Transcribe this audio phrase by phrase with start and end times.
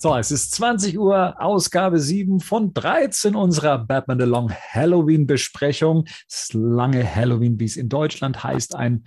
[0.00, 6.04] So, es ist 20 Uhr, Ausgabe 7 von 13 unserer Batman Along Halloween Besprechung.
[6.28, 9.06] Das lange Halloween, wie es in Deutschland heißt, ein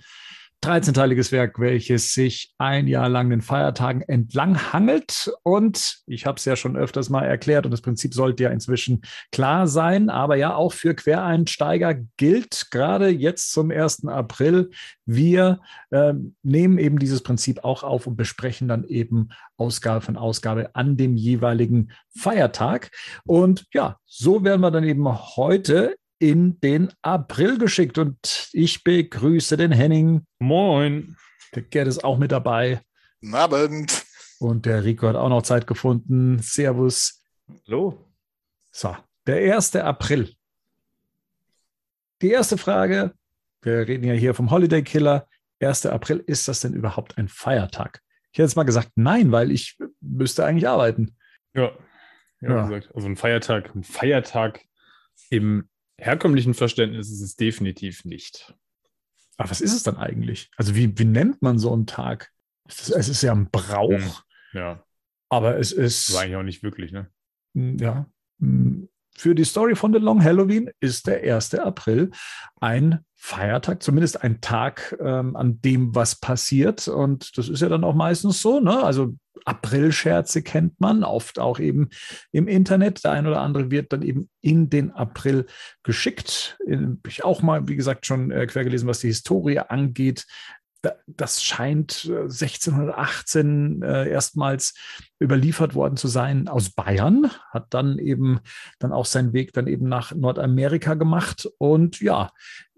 [0.62, 5.32] 13-teiliges Werk, welches sich ein Jahr lang den Feiertagen entlang hangelt.
[5.42, 9.02] Und ich habe es ja schon öfters mal erklärt und das Prinzip sollte ja inzwischen
[9.32, 10.08] klar sein.
[10.08, 14.06] Aber ja, auch für Quereinsteiger gilt gerade jetzt zum 1.
[14.06, 14.70] April,
[15.04, 20.76] wir äh, nehmen eben dieses Prinzip auch auf und besprechen dann eben Ausgabe von Ausgabe
[20.76, 22.90] an dem jeweiligen Feiertag.
[23.26, 27.98] Und ja, so werden wir dann eben heute in den April geschickt.
[27.98, 30.24] Und ich begrüße den Henning.
[30.38, 31.16] Moin.
[31.52, 32.80] Der Gerd ist auch mit dabei.
[33.20, 34.04] Guten Abend.
[34.38, 36.38] Und der Rico hat auch noch Zeit gefunden.
[36.38, 37.24] Servus.
[37.66, 38.08] Hallo.
[38.70, 39.74] So, der 1.
[39.76, 40.32] April.
[42.22, 43.14] Die erste Frage,
[43.60, 45.26] wir reden ja hier vom Holiday Killer.
[45.58, 45.86] 1.
[45.86, 48.00] April, ist das denn überhaupt ein Feiertag?
[48.30, 51.16] Ich hätte jetzt mal gesagt, nein, weil ich müsste eigentlich arbeiten.
[51.52, 51.72] Ja,
[52.40, 52.62] ja, ja.
[52.68, 54.60] Gesagt, also ein Feiertag, ein Feiertag
[55.28, 55.68] im
[56.02, 58.54] herkömmlichen Verständnis ist es definitiv nicht.
[59.36, 60.50] Aber was ist es dann eigentlich?
[60.56, 62.30] Also wie, wie nennt man so einen Tag?
[62.68, 63.90] Es ist, es ist ja ein Brauch.
[63.90, 64.12] Hm,
[64.52, 64.84] ja.
[65.28, 66.12] Aber es ist.
[66.12, 67.10] War eigentlich auch nicht wirklich, ne?
[67.54, 68.06] Hm, ja.
[69.16, 71.54] Für die Story von The Long Halloween ist der 1.
[71.54, 72.10] April
[72.60, 76.88] ein Feiertag, zumindest ein Tag, ähm, an dem was passiert.
[76.88, 78.58] Und das ist ja dann auch meistens so.
[78.58, 78.82] Ne?
[78.82, 81.90] Also Aprilscherze kennt man, oft auch eben
[82.32, 83.04] im Internet.
[83.04, 85.46] Der ein oder andere wird dann eben in den April
[85.82, 86.58] geschickt.
[86.68, 90.26] Habe ich auch mal, wie gesagt, schon äh, quer gelesen, was die Historie angeht.
[91.06, 94.74] Das scheint 1618 äh, äh, erstmals
[95.20, 98.40] überliefert worden zu sein aus Bayern, hat dann eben
[98.78, 102.32] dann auch seinen Weg dann eben nach Nordamerika gemacht und ja,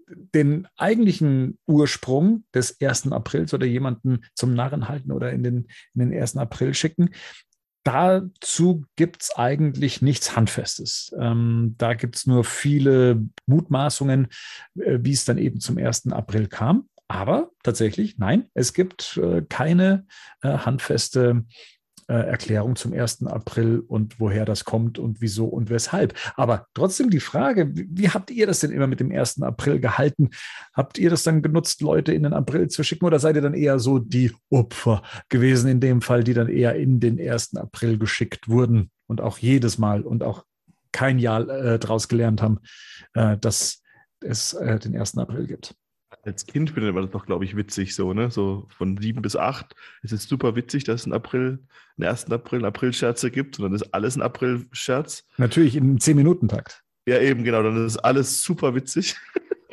[0.07, 3.11] den eigentlichen Ursprung des 1.
[3.11, 6.37] Aprils oder jemanden zum Narren halten oder in den, in den 1.
[6.37, 7.09] April schicken,
[7.83, 11.15] dazu gibt es eigentlich nichts Handfestes.
[11.19, 14.27] Ähm, da gibt es nur viele Mutmaßungen,
[14.75, 16.11] äh, wie es dann eben zum 1.
[16.11, 16.89] April kam.
[17.07, 20.07] Aber tatsächlich, nein, es gibt äh, keine
[20.41, 21.45] äh, handfeste
[22.07, 23.25] äh, Erklärung zum 1.
[23.25, 26.13] April und woher das kommt und wieso und weshalb.
[26.35, 29.41] Aber trotzdem die Frage, wie, habt ihr das denn immer mit dem 1.
[29.41, 30.29] April gehalten?
[30.73, 33.53] Habt ihr das dann genutzt, Leute in den April zu schicken oder seid ihr dann
[33.53, 37.55] eher so die Opfer gewesen in dem Fall, die dann eher in den 1.
[37.55, 40.43] April geschickt wurden und auch jedes Mal und auch
[40.91, 42.59] kein Jahr äh, daraus gelernt haben,
[43.13, 43.81] äh, dass
[44.21, 45.17] es äh, den 1.
[45.17, 45.75] April gibt?
[46.25, 48.31] Als Kind findet man das doch, glaube ich, witzig so, ne?
[48.31, 49.75] So von sieben bis acht.
[50.01, 51.59] Es ist super witzig, dass es einen April,
[51.97, 52.31] einen 1.
[52.31, 55.23] April, einen April-Scherze gibt und dann ist alles ein April-Scherz.
[55.37, 56.83] Natürlich im Zehn-Minuten-Takt.
[57.07, 57.61] Ja, eben, genau.
[57.61, 59.15] Dann ist alles super witzig.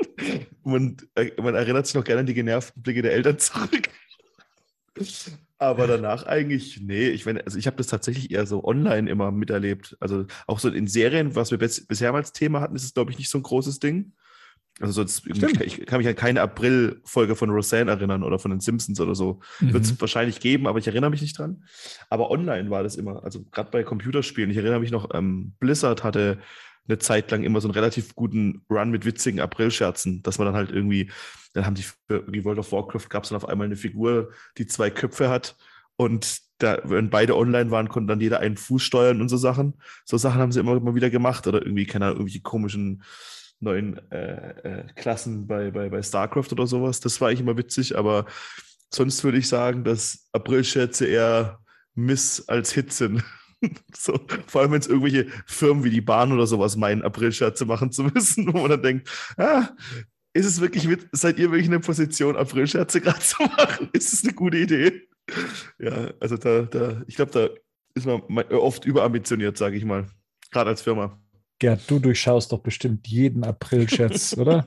[0.63, 3.89] und äh, man erinnert sich noch gerne an die genervten Blicke der Eltern zurück.
[5.59, 9.31] Aber danach eigentlich, nee, ich meine, also ich habe das tatsächlich eher so online immer
[9.31, 9.97] miterlebt.
[10.01, 13.11] Also auch so in Serien, was wir bisher mal als Thema hatten, ist es, glaube
[13.11, 14.13] ich, nicht so ein großes Ding.
[14.81, 19.01] Also sonst, ich kann mich an keine April-Folge von Roseanne erinnern oder von den Simpsons
[19.01, 19.41] oder so.
[19.61, 19.75] Mhm.
[19.75, 21.65] Wird es wahrscheinlich geben, aber ich erinnere mich nicht dran.
[22.09, 24.51] Aber online war das immer, also gerade bei Computerspielen.
[24.51, 26.39] Ich erinnere mich noch, ähm, Blizzard hatte
[26.89, 30.57] eine Zeit lang immer so einen relativ guten Run mit witzigen April-Scherzen, dass man dann
[30.57, 31.11] halt irgendwie,
[31.53, 34.31] dann haben die für die World of Warcraft gab es dann auf einmal eine Figur,
[34.59, 35.55] die zwei Köpfe hat
[35.97, 39.75] und da, wenn beide online waren, konnte dann jeder einen Fuß steuern und so Sachen.
[40.05, 43.03] So Sachen haben sie immer, immer wieder gemacht oder irgendwie, keine Ahnung, irgendwelche komischen
[43.63, 47.01] neuen äh, äh, Klassen bei, bei, bei StarCraft oder sowas.
[47.01, 48.27] Das war eigentlich immer witzig, aber
[48.91, 51.61] sonst würde ich sagen, dass April-Scherze eher
[51.95, 53.23] Miss als Hit sind.
[53.97, 57.93] so, vor allem, wenn es irgendwelche Firmen wie die Bahn oder sowas meinen, April-Scherze machen
[57.93, 59.69] zu müssen, wo man dann denkt, ah,
[60.35, 63.91] ist es wirklich mit, seid ihr wirklich in der Position, April-Scherze gerade zu machen?
[63.93, 65.09] Ist es eine gute Idee?
[65.79, 67.49] Ja, also da, da ich glaube, da
[67.95, 70.07] ist man oft überambitioniert, sage ich mal.
[70.51, 71.22] Gerade als Firma.
[71.63, 74.67] Gerd, du durchschaust doch bestimmt jeden April-Scherz, oder?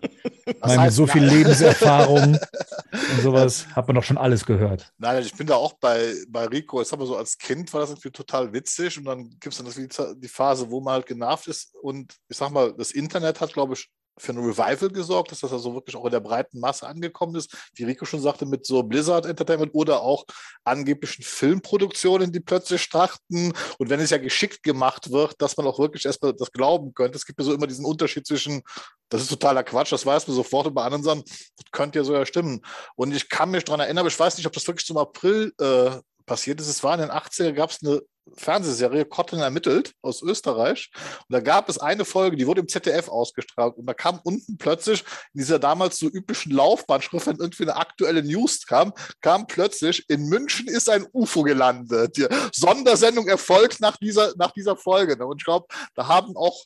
[0.62, 1.40] Meine, heißt, so viel nein.
[1.40, 4.94] Lebenserfahrung und sowas hat man doch schon alles gehört.
[4.98, 6.80] Nein, ich bin da auch bei, bei Rico.
[6.80, 9.58] Jetzt haben wir so als Kind war das irgendwie total witzig und dann gibt es
[9.58, 13.52] dann die Phase, wo man halt genervt ist und ich sag mal, das Internet hat,
[13.52, 16.88] glaube ich, für ein Revival gesorgt, dass das also wirklich auch in der breiten Masse
[16.88, 20.26] angekommen ist, wie Rico schon sagte, mit so Blizzard Entertainment oder auch
[20.64, 23.54] angeblichen Filmproduktionen, die plötzlich starten.
[23.78, 27.18] Und wenn es ja geschickt gemacht wird, dass man auch wirklich erstmal das glauben könnte.
[27.18, 28.62] Es gibt ja so immer diesen Unterschied zwischen,
[29.10, 32.06] das ist totaler Quatsch, das weiß man sofort, und bei anderen Sachen, das könnte ja
[32.06, 32.62] so ja stimmen.
[32.96, 35.54] Und ich kann mich daran erinnern, aber ich weiß nicht, ob das wirklich zum April
[35.60, 35.92] äh,
[36.26, 36.68] passiert ist.
[36.68, 38.02] Es war in den 80er, gab es eine
[38.34, 40.92] Fernsehserie Cotton ermittelt aus Österreich.
[41.28, 43.78] Und da gab es eine Folge, die wurde im ZDF ausgestrahlt.
[43.78, 48.24] Und da kam unten plötzlich in dieser damals so üblichen Laufbahnschrift, wenn irgendwie eine aktuelle
[48.24, 52.18] News kam, kam plötzlich, in München ist ein UFO gelandet.
[52.18, 55.24] Die Sondersendung erfolgt nach dieser, nach dieser Folge.
[55.26, 56.66] Und ich glaube, da haben auch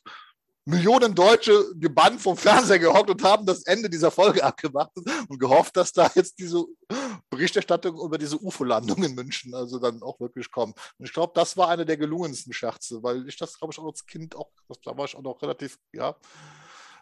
[0.64, 4.90] Millionen Deutsche gebannt vom Fernseher gehockt und haben das Ende dieser Folge abgemacht
[5.28, 6.64] und gehofft, dass da jetzt diese
[7.30, 10.76] Berichterstattung über diese UFO-Landung in München also dann auch wirklich kommt.
[10.98, 13.86] Und ich glaube, das war einer der gelungensten Scherze, weil ich das, glaube ich, auch
[13.86, 14.50] als Kind auch,
[14.84, 16.14] da war ich auch noch relativ, ja,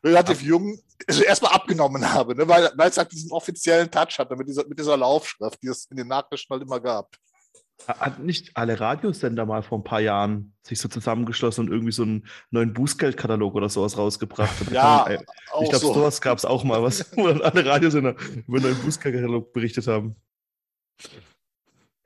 [0.04, 2.46] relativ jung, also erstmal abgenommen habe, ne?
[2.46, 5.86] weil, weil es halt diesen offiziellen Touch hatte mit dieser, mit dieser Laufschrift, die es
[5.86, 7.10] in den Nachrichten halt immer gab.
[7.86, 12.02] Hat nicht alle Radiosender mal vor ein paar Jahren sich so zusammengeschlossen und irgendwie so
[12.02, 14.70] einen neuen Bußgeldkatalog oder sowas rausgebracht?
[14.72, 15.18] Ja, man,
[15.62, 15.94] ich glaube, so.
[15.94, 18.16] sowas gab es auch mal, was, wo dann alle Radiosender
[18.46, 20.16] über einen neuen Bußgeldkatalog berichtet haben.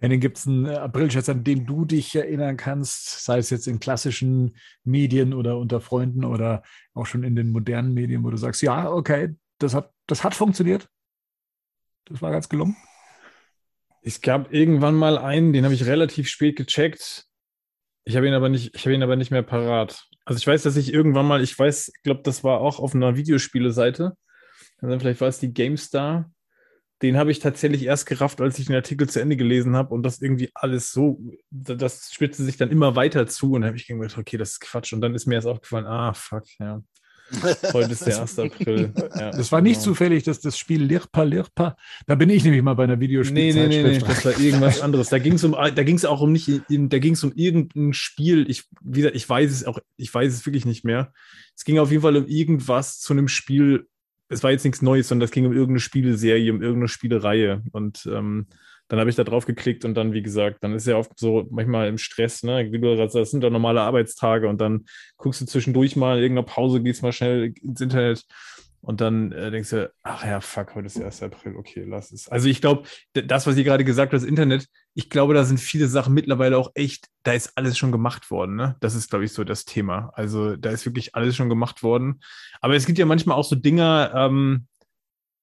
[0.02, 3.78] Henning, gibt es einen Aprilscherz, an den du dich erinnern kannst, sei es jetzt in
[3.78, 8.62] klassischen Medien oder unter Freunden oder auch schon in den modernen Medien, wo du sagst,
[8.62, 10.88] ja, okay, das hat, das hat funktioniert.
[12.06, 12.76] Das war ganz gelungen.
[14.02, 17.26] Es gab irgendwann mal einen, den habe ich relativ spät gecheckt.
[18.04, 20.06] Ich habe ihn aber nicht, ich habe ihn aber nicht mehr parat.
[20.24, 22.94] Also ich weiß, dass ich irgendwann mal, ich weiß, ich glaube, das war auch auf
[22.94, 24.16] einer Videospiele-Seite.
[24.80, 26.30] Also vielleicht war es die GameStar.
[27.00, 30.04] Den habe ich tatsächlich erst gerafft, als ich den Artikel zu Ende gelesen habe und
[30.04, 31.20] das irgendwie alles so,
[31.50, 34.92] das spitzte sich dann immer weiter zu und habe ich gedacht, okay, das ist Quatsch.
[34.92, 36.82] Und dann ist mir erst aufgefallen, ah, fuck, ja.
[37.72, 38.38] Heute ist der 1.
[38.38, 38.92] April.
[39.16, 39.84] Ja, das war nicht genau.
[39.84, 41.76] zufällig, dass das Spiel Lirpa Lirpa,
[42.06, 43.68] da bin ich nämlich mal bei einer Videospielzeitschrift.
[43.68, 45.08] Nee, nee, nee, nee, das war irgendwas anderes.
[45.08, 47.92] Da ging es um, da ging es auch um nicht, da ging es um irgendein
[47.92, 48.48] Spiel.
[48.50, 51.12] Ich, wie gesagt, ich weiß es auch, ich weiß es wirklich nicht mehr.
[51.56, 53.86] Es ging auf jeden Fall um irgendwas zu einem Spiel.
[54.28, 57.62] Es war jetzt nichts Neues, sondern es ging um irgendeine Spieleserie, um irgendeine Spielereihe.
[57.72, 58.46] Und ähm,
[58.92, 61.48] dann habe ich da drauf geklickt und dann, wie gesagt, dann ist ja oft so
[61.50, 62.70] manchmal im Stress, ne?
[62.72, 64.84] Wie du sagst, das sind ja normale Arbeitstage und dann
[65.16, 68.26] guckst du zwischendurch mal in irgendeiner Pause, gehst mal schnell ins Internet
[68.82, 71.22] und dann äh, denkst du, ach ja, fuck, heute ist der 1.
[71.22, 72.28] April, okay, lass es.
[72.28, 72.82] Also ich glaube,
[73.14, 76.58] das, was ihr gerade gesagt habt, das Internet, ich glaube, da sind viele Sachen mittlerweile
[76.58, 78.76] auch echt, da ist alles schon gemacht worden, ne?
[78.80, 80.10] Das ist, glaube ich, so das Thema.
[80.16, 82.20] Also da ist wirklich alles schon gemacht worden.
[82.60, 84.66] Aber es gibt ja manchmal auch so Dinge, ähm,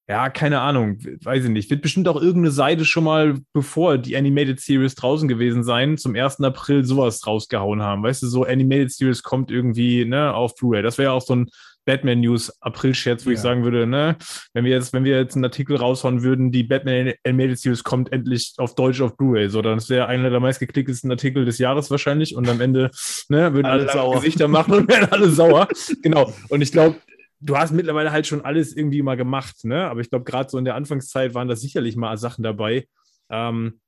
[0.10, 1.70] ja, keine Ahnung, weiß ich nicht.
[1.70, 6.16] Wird bestimmt auch irgendeine Seite schon mal, bevor die Animated Series draußen gewesen sein, zum
[6.16, 6.42] 1.
[6.42, 8.02] April sowas rausgehauen haben.
[8.02, 10.82] Weißt du, so Animated Series kommt irgendwie ne, auf Blu-ray.
[10.82, 11.50] Das wäre ja auch so ein
[11.86, 13.36] Batman News April-Scherz, wo ja.
[13.36, 14.18] ich sagen würde, ne,
[14.54, 18.12] wenn wir jetzt, wenn wir jetzt einen Artikel raushauen würden, die Batman Animated Series kommt
[18.12, 22.36] endlich auf Deutsch auf Blu-ray, so, dann wäre einer der meistgeklicktesten Artikel des Jahres wahrscheinlich
[22.36, 22.90] und am Ende,
[23.30, 24.16] ne, würden alle, alle sauer.
[24.16, 25.68] Gesichter machen und werden alle sauer.
[26.02, 26.34] genau.
[26.50, 26.96] Und ich glaube,
[27.40, 29.88] du hast mittlerweile halt schon alles irgendwie mal gemacht, ne?
[29.90, 32.88] Aber ich glaube, gerade so in der Anfangszeit waren da sicherlich mal Sachen dabei,
[33.30, 33.80] ähm,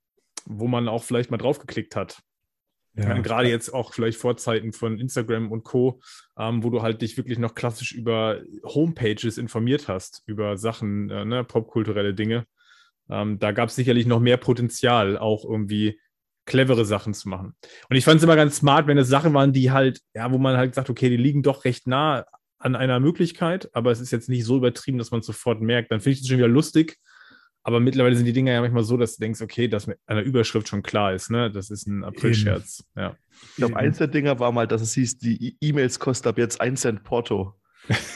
[0.46, 2.22] wo man auch vielleicht mal draufgeklickt hat.
[2.94, 3.18] Ja.
[3.20, 6.02] Gerade jetzt auch vielleicht Vorzeiten von Instagram und Co.,
[6.38, 11.24] ähm, wo du halt dich wirklich noch klassisch über Homepages informiert hast, über Sachen, äh,
[11.24, 12.46] ne, popkulturelle Dinge.
[13.10, 16.00] Ähm, da gab es sicherlich noch mehr Potenzial, auch irgendwie
[16.46, 17.56] clevere Sachen zu machen.
[17.90, 20.38] Und ich fand es immer ganz smart, wenn es Sachen waren, die halt, ja, wo
[20.38, 22.26] man halt sagt, okay, die liegen doch recht nah
[22.62, 25.92] an einer Möglichkeit, aber es ist jetzt nicht so übertrieben, dass man es sofort merkt.
[25.92, 26.98] Dann finde ich es schon wieder lustig.
[27.64, 30.22] Aber mittlerweile sind die Dinge ja manchmal so, dass du denkst, okay, dass mit einer
[30.22, 31.52] Überschrift schon klar ist, ne?
[31.52, 32.84] Das ist ein April-Scherz.
[32.96, 33.16] Ja.
[33.50, 36.60] Ich glaube, eins der Dinger war mal, dass es hieß, die E-Mails kosten ab jetzt
[36.60, 37.54] 1 Cent Porto.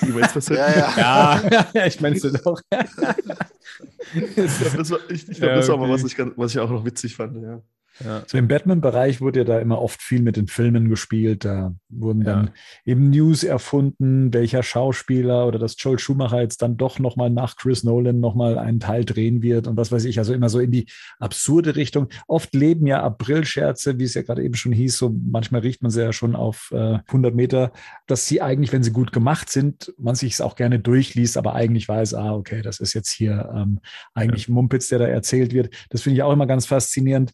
[0.01, 1.67] E-Mails ja, ja.
[1.73, 2.59] ja, ich meine es doch.
[2.71, 6.59] ich glaube, das war, ich, ich glaub, ja, das war mal, was ich, was ich
[6.59, 7.61] auch noch witzig fand, ja.
[8.03, 8.23] Ja.
[8.27, 11.45] So im Batman-Bereich wurde ja da immer oft viel mit den Filmen gespielt.
[11.45, 12.51] Da wurden dann
[12.83, 17.83] eben News erfunden, welcher Schauspieler oder dass Joel Schumacher jetzt dann doch nochmal nach Chris
[17.83, 20.19] Nolan nochmal einen Teil drehen wird und was weiß ich.
[20.19, 20.87] Also immer so in die
[21.19, 22.09] absurde Richtung.
[22.27, 25.91] Oft leben ja April-Scherze, wie es ja gerade eben schon hieß, so manchmal riecht man
[25.91, 27.71] sie ja schon auf äh, 100 Meter,
[28.07, 31.55] dass sie eigentlich, wenn sie gut gemacht sind, man sich es auch gerne durchliest, aber
[31.55, 33.79] eigentlich weiß, ah, okay, das ist jetzt hier ähm,
[34.13, 34.53] eigentlich ja.
[34.53, 35.73] Mumpitz, der da erzählt wird.
[35.89, 37.31] Das finde ich auch immer ganz faszinierend.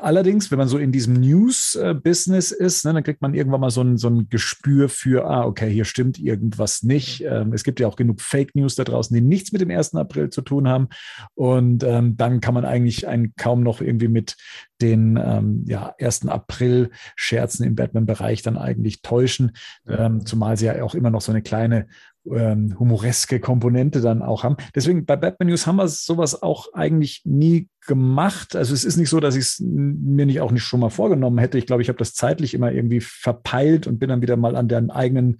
[0.00, 3.80] Allerdings, wenn man so in diesem News-Business ist, ne, dann kriegt man irgendwann mal so
[3.80, 7.22] ein, so ein Gespür für, ah, okay, hier stimmt irgendwas nicht.
[7.24, 9.94] Ähm, es gibt ja auch genug Fake News da draußen, die nichts mit dem 1.
[9.94, 10.88] April zu tun haben.
[11.34, 14.36] Und ähm, dann kann man eigentlich einen kaum noch irgendwie mit
[14.82, 16.28] den ähm, ja, 1.
[16.28, 19.52] April-Scherzen im Batman-Bereich dann eigentlich täuschen.
[19.88, 21.86] Ähm, zumal sie ja auch immer noch so eine kleine
[22.26, 24.56] ähm, humoreske Komponente dann auch haben.
[24.74, 28.54] Deswegen bei Batman News haben wir sowas auch eigentlich nie gemacht.
[28.56, 31.38] Also es ist nicht so, dass ich es mir nicht auch nicht schon mal vorgenommen
[31.38, 31.58] hätte.
[31.58, 34.68] Ich glaube, ich habe das zeitlich immer irgendwie verpeilt und bin dann wieder mal an
[34.68, 35.38] der eigenen,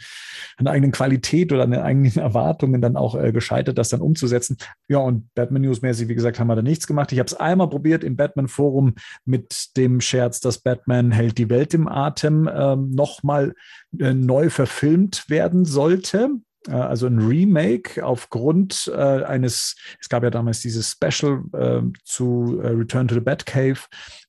[0.57, 4.01] an der eigenen Qualität oder an den eigenen Erwartungen dann auch äh, gescheitert, das dann
[4.01, 4.57] umzusetzen.
[4.89, 7.13] Ja, und Batman News mäßig, wie gesagt, haben wir da nichts gemacht.
[7.13, 8.95] Ich habe es einmal probiert im Batman Forum
[9.25, 13.55] mit dem Scherz, dass Batman hält die Welt im Atem ähm, nochmal
[13.99, 16.31] äh, neu verfilmt werden sollte.
[16.69, 22.61] Äh, also ein Remake aufgrund äh, eines, es gab ja damals dieses Special äh, zu
[22.63, 23.81] äh, Return to the Batcave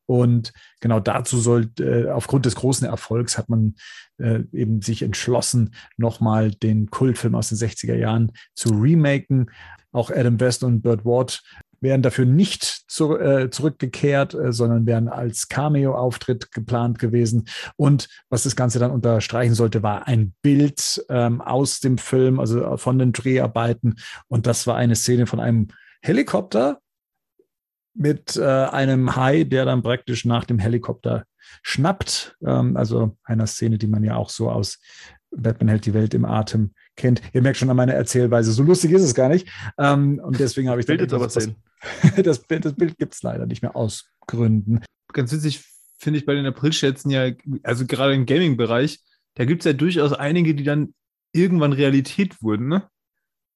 [0.05, 3.75] und genau dazu soll, äh, aufgrund des großen Erfolgs hat man
[4.17, 9.51] äh, eben sich entschlossen, nochmal den Kultfilm aus den 60er Jahren zu remaken.
[9.93, 11.41] Auch Adam West und Burt Ward
[11.81, 17.47] wären dafür nicht zu, äh, zurückgekehrt, äh, sondern wären als Cameo-Auftritt geplant gewesen.
[17.75, 22.77] Und was das Ganze dann unterstreichen sollte, war ein Bild ähm, aus dem Film, also
[22.77, 23.95] von den Dreharbeiten.
[24.27, 25.69] Und das war eine Szene von einem
[26.01, 26.79] Helikopter
[27.93, 31.25] mit äh, einem Hai, der dann praktisch nach dem Helikopter
[31.63, 32.38] schnappt.
[32.45, 34.79] Ähm, also einer Szene, die man ja auch so aus
[35.31, 37.21] Batman hält die Welt im Atem kennt.
[37.33, 39.48] Ihr merkt schon an meiner Erzählweise, so lustig ist es gar nicht.
[39.77, 41.55] Ähm, und deswegen habe ich Bild jetzt aber sehen.
[42.24, 44.81] das Bild, das Bild gibt es leider nicht mehr aus Gründen.
[45.13, 45.63] Ganz witzig
[45.98, 47.31] finde ich bei den Aprilschätzen ja,
[47.63, 49.00] also gerade im Gaming-Bereich,
[49.36, 50.93] da gibt es ja durchaus einige, die dann
[51.31, 52.89] irgendwann Realität wurden, ne?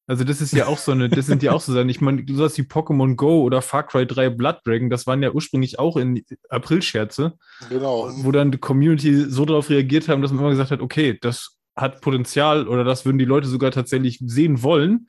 [0.08, 1.90] Also das ist ja auch so eine, das sind ja auch so Sachen.
[1.90, 5.24] Ich meine, du sagst wie Pokémon Go oder Far Cry 3 Blood Dragon, das waren
[5.24, 7.34] ja ursprünglich auch in Aprilscherze.
[7.70, 8.12] Genau.
[8.18, 11.55] Wo dann die Community so darauf reagiert haben, dass man immer gesagt hat, okay, das
[11.76, 15.08] hat Potenzial oder das würden die Leute sogar tatsächlich sehen wollen.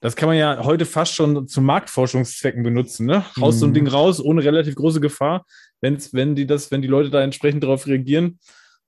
[0.00, 3.06] Das kann man ja heute fast schon zu Marktforschungszwecken benutzen.
[3.06, 3.24] Ne?
[3.36, 3.60] Haust mhm.
[3.60, 3.74] so ein mhm.
[3.74, 5.44] Ding raus ohne relativ große Gefahr,
[5.80, 8.38] wenn's, wenn die das, wenn die Leute da entsprechend darauf reagieren.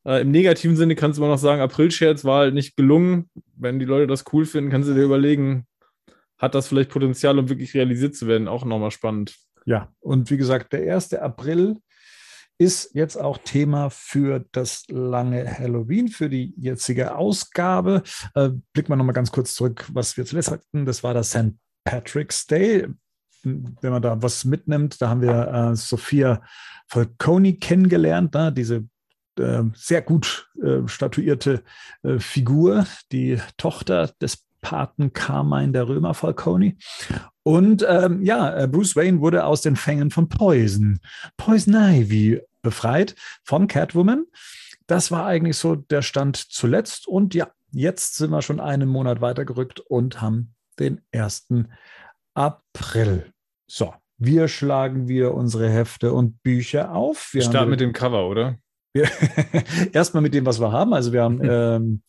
[0.05, 3.29] Äh, Im negativen Sinne kannst du immer noch sagen, April-Scherz war halt nicht gelungen.
[3.57, 5.67] Wenn die Leute das cool finden, kannst du dir überlegen,
[6.39, 8.49] hat das vielleicht Potenzial, um wirklich realisiert zu werden?
[8.49, 9.37] Auch nochmal spannend.
[9.67, 11.13] Ja, und wie gesagt, der 1.
[11.15, 11.77] April
[12.61, 18.03] ist jetzt auch Thema für das lange Halloween, für die jetzige Ausgabe.
[18.35, 20.85] Äh, blicken wir nochmal ganz kurz zurück, was wir zuletzt hatten.
[20.85, 21.55] Das war das St.
[21.85, 22.87] Patrick's Day.
[23.43, 26.43] Wenn man da was mitnimmt, da haben wir äh, Sophia
[26.87, 28.53] Falconi kennengelernt, ne?
[28.53, 28.85] diese
[29.39, 31.63] äh, sehr gut äh, statuierte
[32.03, 36.77] äh, Figur, die Tochter des Paten Carmine der Römer Falconi.
[37.43, 41.01] Und ähm, ja, äh, Bruce Wayne wurde aus den Fängen von Poison,
[41.39, 43.15] Poison Ivy befreit
[43.45, 44.27] von Catwoman.
[44.87, 47.07] Das war eigentlich so der Stand zuletzt.
[47.07, 51.49] Und ja, jetzt sind wir schon einen Monat weitergerückt und haben den 1.
[52.35, 53.33] April.
[53.67, 57.31] So, wir schlagen wir unsere Hefte und Bücher auf.
[57.33, 58.59] Wir starten mit dem Cover, oder?
[59.93, 60.93] Erstmal mit dem, was wir haben.
[60.93, 62.03] Also wir haben, ähm,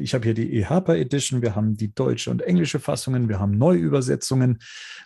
[0.00, 3.56] ich habe hier die E-Harper Edition, wir haben die deutsche und englische Fassungen, wir haben
[3.56, 4.58] Neuübersetzungen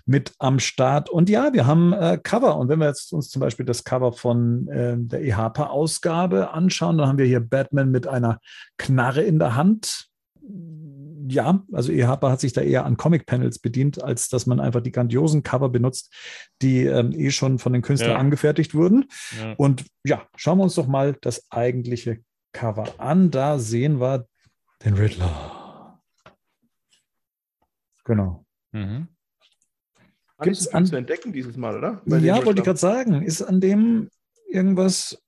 [0.04, 2.56] mit am Start und ja, wir haben äh, Cover.
[2.56, 6.98] Und wenn wir jetzt uns zum Beispiel das Cover von äh, der E-Harper Ausgabe anschauen,
[6.98, 8.40] dann haben wir hier Batman mit einer
[8.76, 10.08] Knarre in der Hand
[11.28, 14.92] ja, also EHPA hat sich da eher an Comic-Panels bedient, als dass man einfach die
[14.92, 16.12] grandiosen Cover benutzt,
[16.62, 18.18] die ähm, eh schon von den Künstlern ja.
[18.18, 19.06] angefertigt wurden.
[19.40, 19.54] Ja.
[19.54, 22.20] Und ja, schauen wir uns doch mal das eigentliche
[22.52, 23.30] Cover an.
[23.30, 24.26] Da sehen wir
[24.84, 26.00] den Riddler.
[28.04, 28.44] Genau.
[28.72, 29.08] Mhm.
[30.42, 32.02] Gibt es an zu entdecken dieses Mal, oder?
[32.04, 33.22] Bei ja, wollte ich gerade sagen.
[33.22, 34.10] Ist an dem
[34.50, 35.22] irgendwas.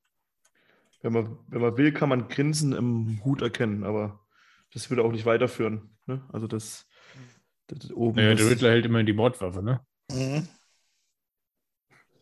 [1.01, 4.21] Wenn man, wenn man will, kann man Grinsen im Hut erkennen, aber
[4.73, 5.97] das würde auch nicht weiterführen.
[6.07, 6.27] Ne?
[6.33, 6.87] Also das,
[7.67, 8.19] das oben.
[8.19, 9.81] Ja, der Riddler hält immer die Mordwaffe, ne?
[10.11, 10.49] Mhm.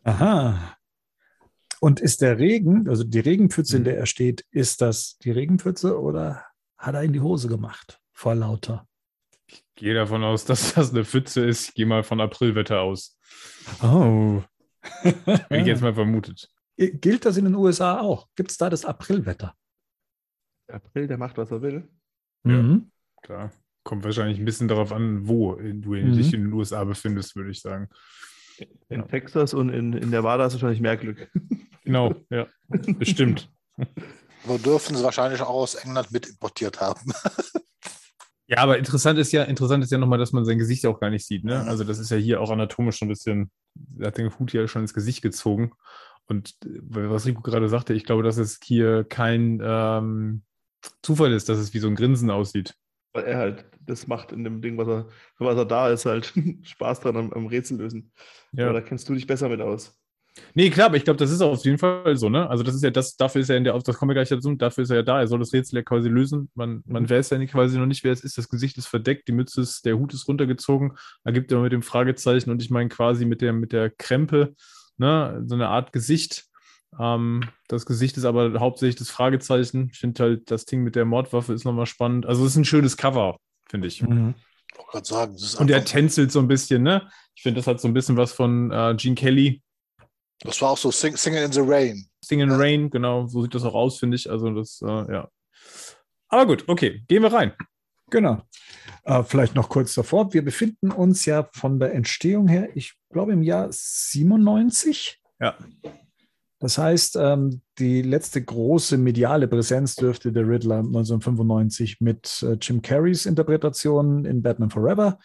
[0.05, 0.77] Aha.
[1.81, 3.81] Und ist der Regen, also die Regenpfütze, mhm.
[3.81, 6.45] in der er steht, ist das die Regenpfütze oder
[6.79, 8.87] hat er in die Hose gemacht vor lauter?
[9.49, 11.69] Ich gehe davon aus, dass das eine Pfütze ist.
[11.69, 13.19] Ich gehe mal von Aprilwetter aus.
[13.83, 14.43] Oh.
[15.03, 16.51] Wie ich jetzt mal vermutet.
[16.77, 18.29] Gilt das in den USA auch?
[18.37, 19.55] Gibt es da das Aprilwetter?
[20.69, 21.89] April, der macht, was er will.
[22.47, 22.91] Mhm.
[23.15, 23.51] Ja, klar.
[23.85, 26.17] Kommt wahrscheinlich ein bisschen darauf an, wo du mhm.
[26.17, 27.89] dich in den USA befindest, würde ich sagen.
[28.89, 29.07] In ja.
[29.07, 31.31] Texas und in, in Nevada hast du wahrscheinlich mehr Glück.
[31.85, 32.49] Genau, ja,
[32.99, 33.49] bestimmt.
[34.43, 37.13] Wo dürfen sie wahrscheinlich auch aus England mit importiert haben.
[38.49, 41.11] Ja, aber interessant ist ja, interessant ist ja nochmal, dass man sein Gesicht auch gar
[41.11, 41.43] nicht sieht.
[41.43, 41.63] Ne?
[41.63, 43.51] Also das ist ja hier auch anatomisch schon ein bisschen,
[44.01, 45.73] hat den Hut ja schon ins Gesicht gezogen.
[46.27, 50.43] Und äh, was Rico gerade sagte, ich glaube, dass es hier kein ähm,
[51.03, 52.75] Zufall ist, dass es wie so ein Grinsen aussieht.
[53.13, 56.07] Weil er halt das macht in dem Ding, was er, für was er da ist,
[56.07, 58.13] halt Spaß dran am, am Rätsel lösen.
[58.53, 58.65] Ja.
[58.65, 59.99] Aber da kennst du dich besser mit aus.
[60.53, 62.51] Nee, klar, aber ich glaube, das ist auf jeden Fall so, ne?
[62.51, 64.55] Also das ist ja das, dafür ist er in der, das kommen wir gleich dazu,
[64.55, 66.51] dafür ist er ja da, er soll das Rätsel ja quasi lösen.
[66.55, 67.11] Man, man Mhm.
[67.11, 68.37] weiß ja nicht, quasi noch nicht, wer es ist.
[68.37, 70.93] Das Gesicht ist verdeckt, die Mütze ist, der Hut ist runtergezogen,
[71.25, 74.55] er gibt immer mit dem Fragezeichen und ich meine quasi mit der, mit der Krempe,
[74.99, 75.43] ne?
[75.47, 76.45] So eine Art Gesicht.
[76.99, 79.91] Ähm, das Gesicht ist aber hauptsächlich das Fragezeichen.
[79.93, 82.27] Ich finde halt, das Ding mit der Mordwaffe ist nochmal spannend.
[82.27, 83.39] Also es ist ein schönes Cover,
[83.69, 84.03] finde ich.
[84.03, 84.35] Mhm.
[84.73, 85.07] Ich wollte gerade
[85.39, 87.09] sagen, Und er tänzelt so ein bisschen, ne?
[87.35, 89.63] Ich finde, das hat so ein bisschen was von äh, Gene Kelly.
[90.41, 92.07] das war auch so Sing, Singing in the Rain.
[92.23, 92.57] Sing in Ja.
[92.57, 94.31] Rain, genau, so sieht das auch aus, finde ich.
[94.31, 95.29] Also das, äh, ja.
[96.29, 97.53] Aber gut, okay, gehen wir rein.
[98.11, 98.43] Genau.
[99.05, 100.33] Äh, vielleicht noch kurz davor.
[100.33, 105.21] Wir befinden uns ja von der Entstehung her, ich glaube, im Jahr 97.
[105.41, 105.57] Ja.
[106.59, 112.81] Das heißt, ähm, die letzte große mediale Präsenz dürfte der Riddler 1995 mit äh, Jim
[112.81, 115.19] Carreys Interpretation in Batman Forever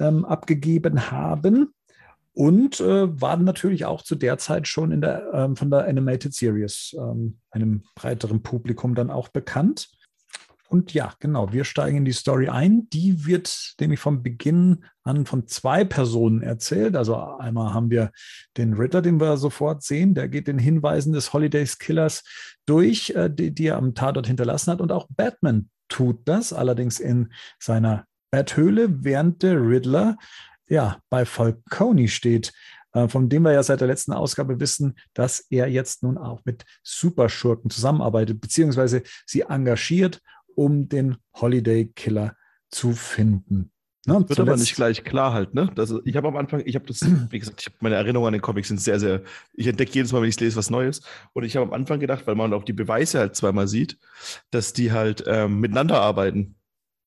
[0.00, 1.72] ähm, abgegeben haben.
[2.34, 6.32] Und äh, waren natürlich auch zu der Zeit schon in der, ähm, von der Animated
[6.32, 9.90] Series ähm, einem breiteren Publikum dann auch bekannt.
[10.72, 12.88] Und ja, genau, wir steigen in die Story ein.
[12.88, 16.96] Die wird nämlich vom Beginn an von zwei Personen erzählt.
[16.96, 18.10] Also einmal haben wir
[18.56, 22.24] den Ritter, den wir sofort sehen, der geht den Hinweisen des Holidays Killers
[22.64, 24.80] durch, äh, die, die er am Tatort hinterlassen hat.
[24.80, 30.16] Und auch Batman tut das, allerdings in seiner Betthöhle, während der Riddler
[30.70, 32.50] ja bei Falcone steht,
[32.94, 36.40] äh, von dem wir ja seit der letzten Ausgabe wissen, dass er jetzt nun auch
[36.46, 40.22] mit Superschurken zusammenarbeitet, beziehungsweise sie engagiert,
[40.54, 42.36] um den Holiday Killer
[42.70, 43.70] zu finden.
[44.04, 45.70] Ne, Wird aber zuletzt- nicht gleich klar halt, ne?
[45.76, 48.40] Das, ich habe am Anfang, ich habe das, wie gesagt, ich meine Erinnerungen an den
[48.42, 49.22] Comics sind sehr, sehr,
[49.54, 51.02] ich entdecke jedes Mal, wenn ich es lese, was Neues.
[51.34, 53.98] Und ich habe am Anfang gedacht, weil man auch die Beweise halt zweimal sieht,
[54.50, 56.56] dass die halt ähm, miteinander arbeiten.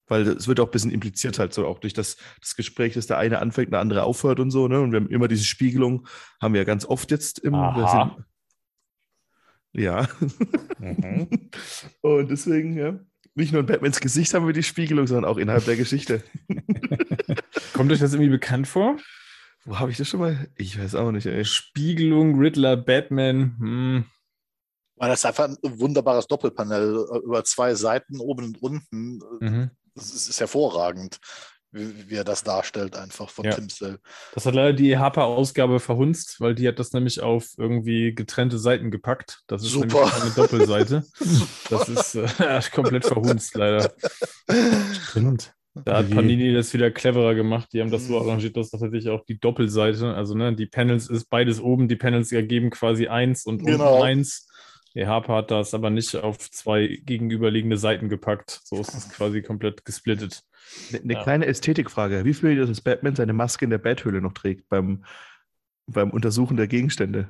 [0.07, 3.07] Weil es wird auch ein bisschen impliziert halt so auch durch das, das Gespräch, dass
[3.07, 4.79] der eine anfängt, der andere aufhört und so, ne?
[4.79, 6.07] Und wir haben immer diese Spiegelung,
[6.39, 7.55] haben wir ja ganz oft jetzt im.
[7.55, 7.75] Aha.
[7.75, 8.25] wir sind-
[9.83, 10.07] ja.
[12.01, 12.99] Und deswegen, ja.
[13.35, 16.23] Nicht nur in Batmans Gesicht haben wir die Spiegelung, sondern auch innerhalb der Geschichte.
[17.73, 18.97] Kommt euch das irgendwie bekannt vor?
[19.65, 20.47] Wo habe ich das schon mal?
[20.55, 21.43] Ich weiß auch nicht, ey.
[21.43, 23.57] Spiegelung, Riddler, Batman.
[23.59, 24.05] Hm.
[24.97, 29.19] Das ist einfach ein wunderbares Doppelpanel äh, über zwei Seiten, oben und unten.
[29.41, 29.71] Mhm.
[29.95, 31.19] Das ist hervorragend,
[31.75, 33.53] wie, wie er das darstellt, einfach von Ja.
[33.53, 33.99] Tim Sale.
[34.33, 38.89] Das hat leider die Harper-Ausgabe verhunzt, weil die hat das nämlich auf irgendwie getrennte Seiten
[38.91, 39.41] gepackt.
[39.47, 40.05] Das ist Super.
[40.05, 41.03] nämlich eine Doppelseite.
[41.69, 43.91] Das ist äh, komplett verhunzt, leider.
[45.09, 45.53] Stimmt.
[45.83, 46.09] Da hat.
[46.09, 47.69] Panini das wieder cleverer gemacht.
[47.73, 51.09] Die haben das so arrangiert, dass das tatsächlich auch die Doppelseite, also ne, die Panels
[51.09, 53.95] ist beides oben, die Panels ergeben quasi eins und Genau.
[53.95, 54.47] unten eins.
[54.95, 58.61] Der Harper hat das aber nicht auf zwei gegenüberliegende Seiten gepackt.
[58.63, 60.41] So ist es quasi komplett gesplittet.
[60.93, 61.23] Eine ne Ja.
[61.23, 62.23] kleine Ästhetikfrage.
[62.23, 65.03] Wie findet ihr, dass Batman seine Maske in der Betthöhle noch trägt beim,
[65.85, 67.29] beim Untersuchen der Gegenstände?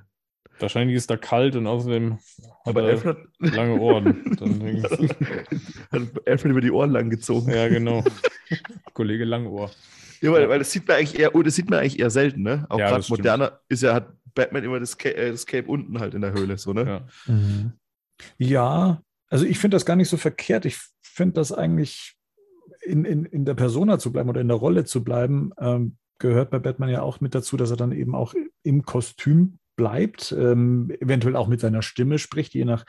[0.60, 2.20] Wahrscheinlich ist da kalt und außerdem hat
[2.66, 4.24] Aber er Alfred, lange Ohren.
[5.92, 7.52] Hat Alfred über die Ohren lang gezogen.
[7.52, 8.04] ja, genau.
[8.94, 9.72] Kollege Langohr.
[10.22, 12.42] Ja, weil, weil das sieht man eigentlich eher, oh, das sieht man eigentlich eher selten,
[12.44, 12.66] ne?
[12.70, 16.00] Auch Ja, gerade moderner ist ja, hat Batman immer das, Ca äh, das Cape unten
[16.00, 16.86] halt in der Höhle, so, ne?
[17.28, 17.34] Ja.
[17.34, 17.74] Mhm.
[18.38, 20.66] Ja, also ich finde das gar nicht so verkehrt.
[20.66, 22.16] Ich finde das eigentlich
[22.82, 26.52] in, in, in der Persona zu bleiben oder in der Rolle zu bleiben, ähm, gehört
[26.52, 30.92] bei Batman ja auch mit dazu, dass er dann eben auch im Kostüm bleibt, ähm,
[31.02, 32.86] eventuell auch mit seiner Stimme spricht, je nach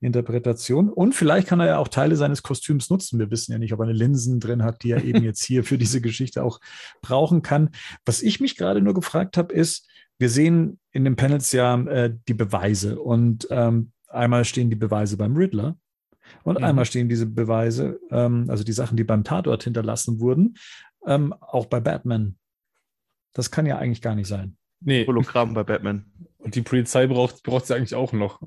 [0.00, 0.88] Interpretation.
[0.88, 3.18] Und vielleicht kann er ja auch Teile seines Kostüms nutzen.
[3.18, 5.64] Wir wissen ja nicht, ob er eine Linsen drin hat, die er eben jetzt hier
[5.64, 6.60] für diese Geschichte auch
[7.02, 7.70] brauchen kann.
[8.04, 12.14] Was ich mich gerade nur gefragt habe, ist, wir sehen in den Panels ja äh,
[12.28, 15.76] die Beweise und ähm, einmal stehen die Beweise beim Riddler
[16.44, 16.64] und Mhm.
[16.64, 20.56] einmal stehen diese Beweise, ähm, also die Sachen, die beim Tatort hinterlassen wurden,
[21.06, 22.36] ähm, auch bei Batman.
[23.32, 24.56] Das kann ja eigentlich gar nicht sein.
[24.80, 26.04] Nee, Hologramm bei Batman.
[26.38, 28.40] und die Polizei braucht braucht sie eigentlich auch noch.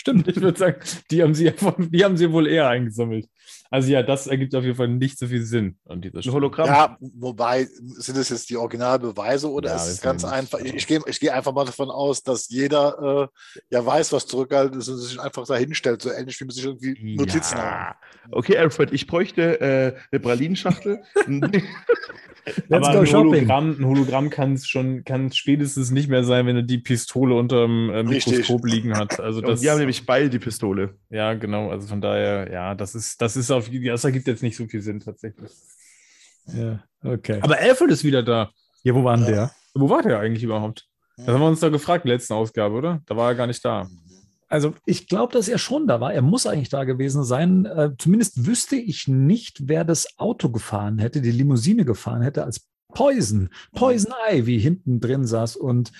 [0.00, 0.26] Stimmt.
[0.28, 1.52] Ich würde sagen, die haben sie
[1.90, 3.28] die haben sie wohl eher eingesammelt.
[3.68, 6.36] Also ja, das ergibt auf jeden Fall nicht so viel Sinn an dieser Stelle.
[6.36, 6.68] Hologramm.
[6.68, 10.58] Ja, wobei, sind es jetzt die Originalbeweise oder Ja, ist es ganz einfach?
[10.60, 14.26] Ich, ich gehe ich gehe einfach mal davon aus, dass jeder äh, ja weiß, was
[14.26, 17.94] zurückgehalten ist und sich einfach dahin stellt, so ähnlich wie man sich irgendwie Notizen ja.
[18.30, 21.02] Okay, Alfred, ich bräuchte äh, eine Pralinenschachtel.
[22.68, 23.30] Let's Aber go ein shopping.
[23.32, 27.34] Hologramm, ein Hologramm kann es schon, kann spätestens nicht mehr sein, wenn er die Pistole
[27.34, 28.38] unterm äh, Richtig.
[28.38, 29.20] Mikroskop liegen hat.
[29.20, 30.94] Also Und das, die haben nämlich beide die Pistole.
[31.10, 31.70] ja, genau.
[31.70, 34.80] Also von daher, ja, das ist, das ist auf, das ergibt jetzt nicht so viel
[34.82, 35.50] Sinn tatsächlich.
[36.46, 37.38] Ja, okay.
[37.42, 38.50] Aber Alfred ist wieder da.
[38.82, 39.30] Ja, wo war denn Ja.
[39.32, 39.50] der?
[39.74, 40.86] Wo war der eigentlich überhaupt?
[41.16, 43.02] Das haben wir uns da gefragt in der letzten Ausgabe, oder?
[43.06, 43.86] Da war er gar nicht da.
[44.50, 46.12] Also ich glaube, dass er schon da war.
[46.12, 47.66] Er muss eigentlich da gewesen sein.
[47.66, 52.68] Äh, zumindest wüsste ich nicht, wer das Auto gefahren hätte, die Limousine gefahren hätte, als
[52.92, 55.92] Poison, Poison Ivy hinten drin saß und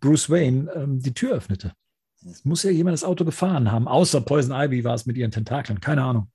[0.00, 1.72] Bruce Wayne ähm, die Tür öffnete.
[2.30, 5.30] Es muss ja jemand das Auto gefahren haben, außer Poison Ivy war es mit ihren
[5.30, 6.30] Tentakeln, keine Ahnung.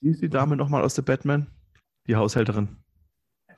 [0.00, 1.46] Wie ist die Dame nochmal aus der Batman?
[2.06, 2.76] Die Haushälterin.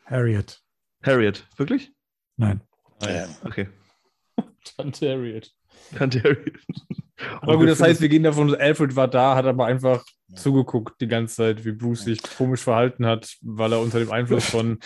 [0.06, 0.62] Harriet.
[1.02, 1.48] Harriet.
[1.56, 1.92] Wirklich?
[2.36, 2.60] Nein.
[3.02, 3.26] Ja.
[3.44, 3.68] Okay.
[4.76, 5.52] Tante Harriet.
[7.42, 10.04] Aber gut, das heißt, wir gehen davon, Alfred war da, hat aber einfach
[10.34, 14.44] zugeguckt die ganze Zeit, wie Bruce sich komisch verhalten hat, weil er unter dem Einfluss
[14.46, 14.78] von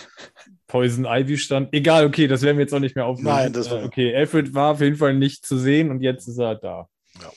[0.66, 1.68] Poison Ivy stand.
[1.73, 3.29] Egal, okay, das werden wir jetzt auch nicht mehr aufnehmen.
[3.37, 6.27] Nein, das war- Äh, Okay, Alfred war auf jeden Fall nicht zu sehen und jetzt
[6.27, 6.88] ist er da.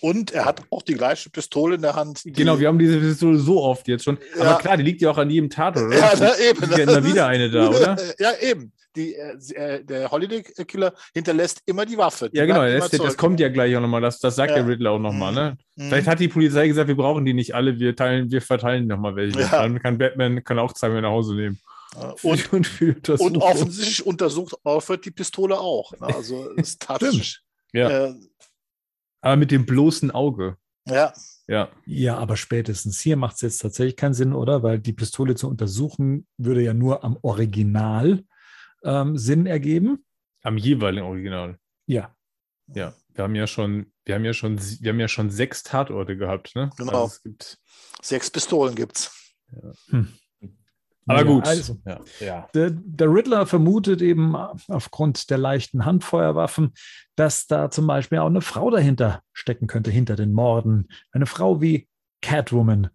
[0.02, 2.22] Und er hat auch die gleiche Pistole in der Hand.
[2.26, 4.18] Genau, wir haben diese Pistole so oft jetzt schon.
[4.40, 4.44] Ja.
[4.46, 5.98] Aber klar, die liegt ja auch an jedem Tatort, oder?
[6.00, 6.64] Ja, da eben.
[6.64, 7.96] Ist ja immer wieder eine da, oder?
[8.18, 8.72] Ja, eben.
[8.98, 12.30] Die, äh, äh, der Holiday Killer hinterlässt immer die Waffe.
[12.30, 14.02] Die Ja, genau, das, das kommt ja gleich auch nochmal.
[14.02, 14.58] Das, das sagt Ja.
[14.58, 15.58] der Riddler auch nochmal, ne?
[15.76, 15.90] Mhm.
[15.90, 19.16] Vielleicht hat die Polizei gesagt, wir brauchen die nicht alle, wir teilen, wir verteilen nochmal
[19.16, 19.40] welche.
[19.42, 19.62] Ja.
[19.62, 21.60] Dann kann Batman kann auch zwei mehr nach Hause nehmen.
[22.24, 25.92] Und, und, und offensichtlich untersucht Alfred die Pistole auch.
[25.94, 26.08] Ne?
[26.08, 27.40] Also es ist tatsächlich.
[27.74, 28.08] Ja.
[28.08, 28.14] Äh,
[29.22, 30.58] Aber mit dem bloßen Auge.
[30.88, 31.14] ja,
[31.48, 31.70] Ja.
[31.86, 34.64] Ja, aber spätestens hier macht es jetzt tatsächlich keinen Sinn, oder?
[34.64, 38.24] Weil die Pistole zu untersuchen würde ja nur am Original
[38.88, 40.04] ähm, Sinn ergeben.
[40.42, 41.60] Am jeweiligen Original.
[41.86, 42.16] Ja.
[42.74, 42.94] Ja.
[43.14, 46.56] Wir haben ja schon, wir haben ja schon, wir haben ja schon sechs Tatorte gehabt,
[46.56, 46.70] ne?
[46.78, 47.04] Genau.
[47.04, 47.58] Also es gibt,
[48.02, 49.12] sechs Pistolen gibt's.
[51.08, 51.48] aber Ja, gut.
[51.48, 52.00] Also, Ja.
[52.20, 52.50] ja.
[52.54, 56.74] der, der Riddler vermutet eben aufgrund der leichten Handfeuerwaffen,
[57.16, 60.90] dass da zum Beispiel auch eine Frau dahinter stecken könnte, hinter den Morden.
[61.12, 61.88] Eine Frau wie
[62.22, 62.90] Catwoman.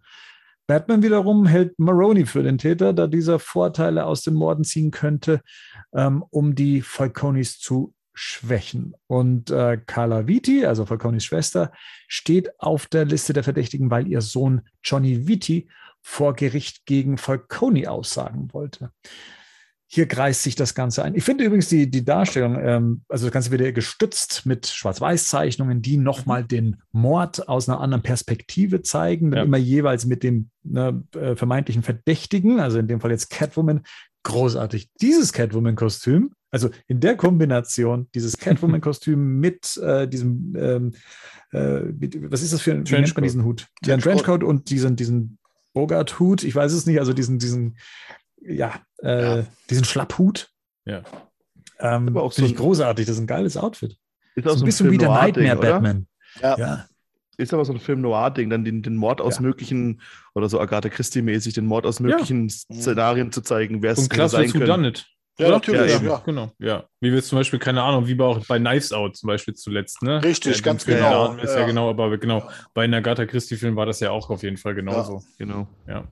[0.73, 5.41] Batman wiederum hält Maroney für den Täter, da dieser Vorteile aus den Morden ziehen könnte,
[5.93, 8.95] ähm, um die Falconis zu schwächen.
[9.05, 11.71] Und äh, Carla Vitti, also Falconis Schwester,
[12.07, 15.69] steht auf der Liste der Verdächtigen, weil ihr Sohn Johnny Vitti
[16.01, 18.89] vor Gericht gegen Falcone aussagen wollte.
[19.93, 21.13] Hier kreist sich das Ganze ein.
[21.13, 25.83] Ich finde übrigens die, die Darstellung, ähm, also das Ganze wird ja gestützt mit Schwarz-Weiß-Zeichnungen,
[25.83, 29.43] die nochmal den Mord aus einer anderen Perspektive zeigen, Ja.
[29.43, 33.81] immer jeweils mit dem ne, äh, vermeintlichen Verdächtigen, also in dem Fall jetzt Catwoman.
[34.23, 34.89] Großartig.
[34.99, 40.93] Dieses Catwoman-Kostüm, also in der Kombination, dieses Catwoman-Kostüm mit äh, diesem, ähm,
[41.51, 43.67] äh, mit, was ist das für ein, wie nennt man diesen Hut?
[43.85, 44.25] Ja, ein Trenchcoat.
[44.25, 45.37] Trenchcoat und diesen, diesen
[45.73, 47.77] Bogart-Hut, ich weiß es nicht, also diesen, diesen,
[48.41, 49.45] ja, äh, Ja.
[49.69, 50.49] diesen Schlapphut.
[50.85, 51.03] Ja.
[51.79, 53.97] Ähm, Aber auch Finde so ich großartig, das ist ein geiles Outfit.
[54.35, 55.71] Ist auch ein so ein bisschen Film wie der Nightmare oder?
[55.73, 56.07] Batman.
[56.41, 56.57] Ja.
[56.57, 56.85] Ja,
[57.37, 59.41] Ist aber so ein Film Noir-Ding, dann den, den Mord aus Ja.
[59.41, 60.01] möglichen,
[60.33, 64.15] oder so Agatha Christie-mäßig, den Mord aus möglichen Szenarien zu zeigen, wer es Und hätte
[64.15, 65.05] klasse sein it.
[65.39, 65.55] Ja, Oder?
[65.55, 66.21] natürlich, Ja, ja.
[66.23, 66.83] Genau, ja.
[67.01, 70.03] Wie wir zum Beispiel, keine Ahnung, wie bei auch bei Knives Out zum Beispiel zuletzt,
[70.03, 70.23] ne?
[70.23, 71.61] Richtig, Ja, ganz genau, Ist ja.
[71.61, 71.65] ja.
[71.65, 75.23] genau, aber genau, bei einer Agatha Christie-Film war das ja auch auf jeden Fall genauso.
[75.39, 75.67] Genau.
[75.87, 76.07] Ja.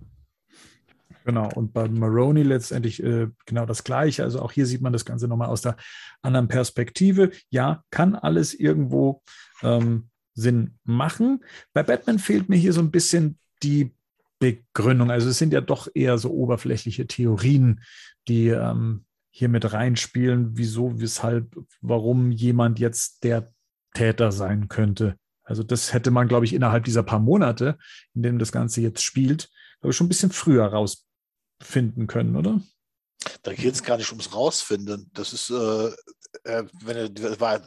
[1.25, 1.49] Genau.
[1.53, 4.23] Und bei Maroney letztendlich äh, genau das Gleiche.
[4.23, 5.77] Also auch hier sieht man das Ganze nochmal aus der
[6.21, 7.31] anderen Perspektive.
[7.49, 9.21] Ja, kann alles irgendwo
[9.63, 11.43] ähm, Sinn machen.
[11.73, 13.93] Bei Batman fehlt mir hier so ein bisschen die
[14.39, 15.11] Begründung.
[15.11, 17.81] Also es sind ja doch eher so oberflächliche Theorien,
[18.27, 23.49] die ähm, hier mit reinspielen, wieso, weshalb, warum jemand jetzt der
[23.93, 25.15] Täter sein könnte.
[25.43, 27.77] Also das hätte man, glaube ich, innerhalb dieser paar Monate,
[28.13, 30.65] in denen das Ganze jetzt spielt, glaube ich, schon ein bisschen früher
[31.61, 32.59] rausfinden können, oder?
[33.43, 35.09] Da geht es gar nicht ums Rausfinden.
[35.13, 35.87] Das ist, äh,
[36.43, 37.61] äh, wenn er, war,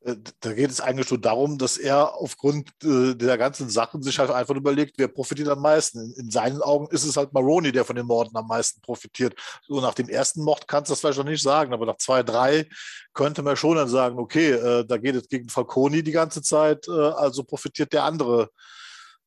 [0.00, 4.18] äh, da geht es eigentlich nur darum, dass er aufgrund äh, der ganzen Sachen sich
[4.18, 6.00] halt einfach überlegt, wer profitiert am meisten.
[6.00, 9.34] In, in seinen Augen ist es halt Maroney, der von den Morden am meisten profitiert.
[9.62, 12.24] So nach dem ersten Mord kannst du das vielleicht noch nicht sagen, aber nach zwei,
[12.24, 12.68] drei
[13.12, 16.88] könnte man schon dann sagen, okay, äh, da geht es gegen Falconi die ganze Zeit,
[16.88, 18.74] äh, also profitiert der andere äh,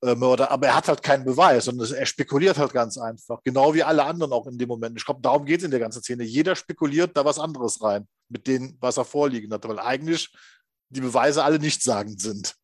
[0.02, 3.42] Mörder, aber er hat halt keinen Beweis, sondern er spekuliert halt ganz einfach.
[3.44, 4.96] Genau wie alle anderen auch in dem Moment.
[4.98, 6.24] Ich glaube, darum geht es in der ganzen Szene.
[6.24, 10.32] Jeder spekuliert da was anderes rein, mit dem, was er vorliegen hat, weil eigentlich
[10.90, 12.56] die Beweise alle nichtssagend sind.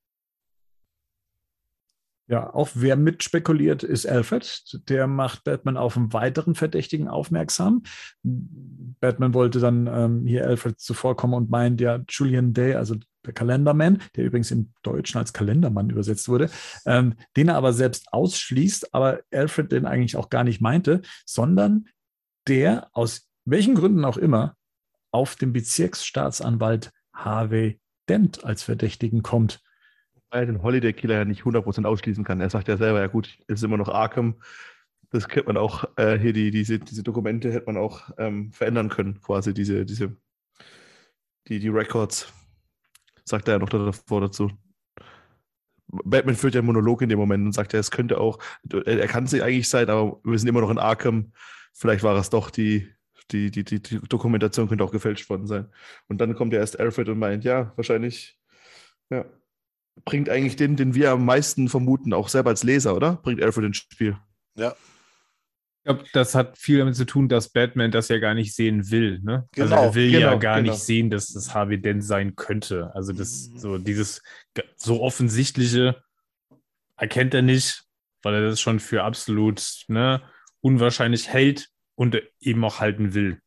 [2.34, 4.80] Ja, auch wer mitspekuliert, ist Alfred.
[4.89, 7.84] Der macht Batman auf einen weiteren Verdächtigen aufmerksam.
[8.24, 14.02] Batman wollte dann ähm, hier Alfred zuvorkommen und meint ja Julian Day, also der Kalenderman,
[14.15, 16.50] der übrigens im Deutschen als Kalendermann übersetzt wurde,
[16.88, 21.88] ähm, den er aber selbst ausschließt, aber Alfred den eigentlich auch gar nicht meinte, sondern
[22.48, 24.56] der aus welchen Gründen auch immer
[25.12, 29.62] auf den Bezirksstaatsanwalt Harvey Dent als Verdächtigen kommt.
[30.34, 32.41] Er den Holiday Killer ja nicht 100% ausschließen kann.
[32.41, 34.41] Er sagt ja selber, ja gut, es ist immer noch Arkham.
[35.12, 38.89] Das könnte man auch, äh, hier die, diese, diese Dokumente hätte man auch ähm, verändern
[38.89, 40.17] können, quasi diese, diese,
[41.48, 42.34] die, die Records.
[43.26, 44.50] Sagt er ja noch davor dazu.
[45.88, 48.39] Batman führt ja einen Monolog in dem Moment und sagt ja, es könnte auch,
[48.86, 51.32] er kann es eigentlich sein, aber wir sind immer noch in Arkham.
[51.74, 52.89] vielleicht war es doch die,
[53.30, 55.72] die, die, die, die Dokumentation könnte auch gefälscht worden sein.
[56.08, 58.39] Und dann kommt ja erst Alfred und meint, ja, wahrscheinlich,
[59.12, 59.26] ja,
[60.06, 63.17] bringt eigentlich den, den wir am meisten vermuten, auch selber als Leser, oder?
[63.17, 64.17] Bringt Alfred ins Spiel.
[64.56, 64.75] Ja,
[65.79, 68.89] Ich glaube, das hat viel damit zu tun, dass Batman das ja gar nicht sehen
[68.91, 69.19] will.
[69.21, 69.47] Ne?
[69.58, 70.71] also Genau, er will ja genau, gar genau.
[70.71, 72.91] nicht sehen, dass das Harvey Dent sein könnte.
[72.95, 73.58] Also das Mhm.
[73.60, 74.21] so dieses
[74.75, 76.01] so offensichtliche
[76.97, 77.84] erkennt er nicht,
[78.21, 80.21] weil er das schon für absolut ne,
[80.62, 83.39] unwahrscheinlich hält und eben auch halten will.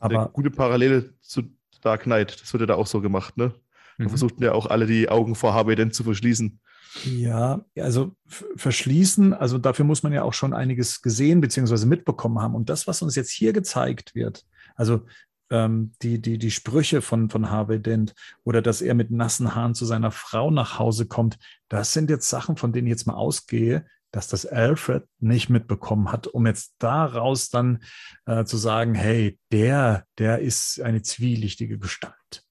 [0.00, 1.42] Eine Aber gute Parallele zu
[1.82, 3.54] Dark Knight, das wird ja da auch so gemacht, ne?
[3.98, 4.08] Da Mhm.
[4.10, 6.60] versuchten ja auch alle die Augen vor Harvey Dent zu verschließen.
[7.04, 8.16] Ja, also
[8.56, 11.86] verschließen, also dafür muss man ja auch schon einiges gesehen bzw.
[11.86, 12.54] mitbekommen haben.
[12.54, 15.02] Und das, was uns jetzt hier gezeigt wird, also
[15.50, 19.74] ähm, die, die, die Sprüche von, von Harvey Dent oder dass er mit nassen Haaren
[19.74, 23.14] zu seiner Frau nach Hause kommt, das sind jetzt Sachen, von denen ich jetzt mal
[23.14, 27.80] ausgehe, dass das Alfred nicht mitbekommen hat, um jetzt daraus dann
[28.26, 32.44] äh, zu sagen, hey, der, der ist eine zwielichtige Gestalt.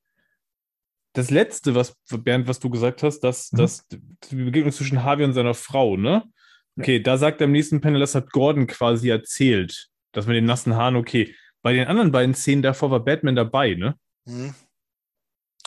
[1.18, 3.58] Das letzte, was Bernd, was du gesagt hast, dass, Mhm.
[3.58, 6.24] dass die Begegnung zwischen Harvey und seiner Frau, ne?
[6.80, 10.46] Okay, da sagt er im nächsten Panel, das hat Gordon quasi erzählt, dass mit den
[10.46, 11.34] nassen Haaren, okay.
[11.64, 13.96] Bei den anderen beiden Szenen davor war Batman dabei, ne?
[14.26, 14.54] Mhm.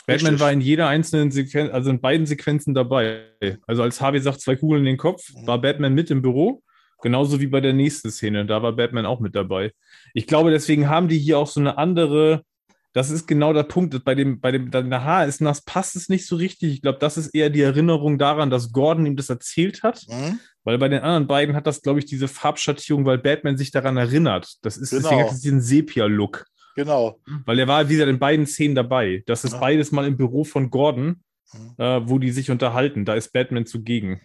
[0.06, 0.40] Batman Richtig.
[0.40, 3.22] war in jeder einzelnen Sequenz, also in beiden Sequenzen dabei.
[3.66, 5.46] Also als Harvey sagt, zwei Kugeln in den Kopf, Mhm.
[5.48, 6.62] war Batman mit im Büro.
[7.02, 8.44] Genauso wie bei der nächsten Szene.
[8.46, 9.72] Da war Batman auch mit dabei.
[10.14, 12.44] Ich glaube, deswegen haben die hier auch so eine andere.
[12.92, 14.03] Das ist genau der Punkt.
[14.05, 16.72] Bei dem, bei dem, der Haar ist nass, passt es nicht so richtig.
[16.72, 20.05] Ich glaube, das ist eher die Erinnerung daran, dass Gordon ihm das erzählt hat.
[20.09, 20.40] Mhm.
[20.64, 23.96] Weil bei den anderen beiden hat das, glaube ich, diese Farbschattierung, weil Batman sich daran
[23.96, 24.57] erinnert.
[24.62, 25.03] Das ist Genau.
[25.03, 26.46] deswegen hat es diesen Sepia-Look.
[26.76, 27.20] Genau.
[27.46, 29.22] Weil er war, wie gesagt, in beiden Szenen dabei.
[29.26, 29.59] Das ist Ja.
[29.59, 31.22] beides mal im Büro von Gordon,
[31.53, 31.74] Mhm.
[31.79, 33.05] äh, wo die sich unterhalten.
[33.05, 34.20] Da ist Batman zugegen.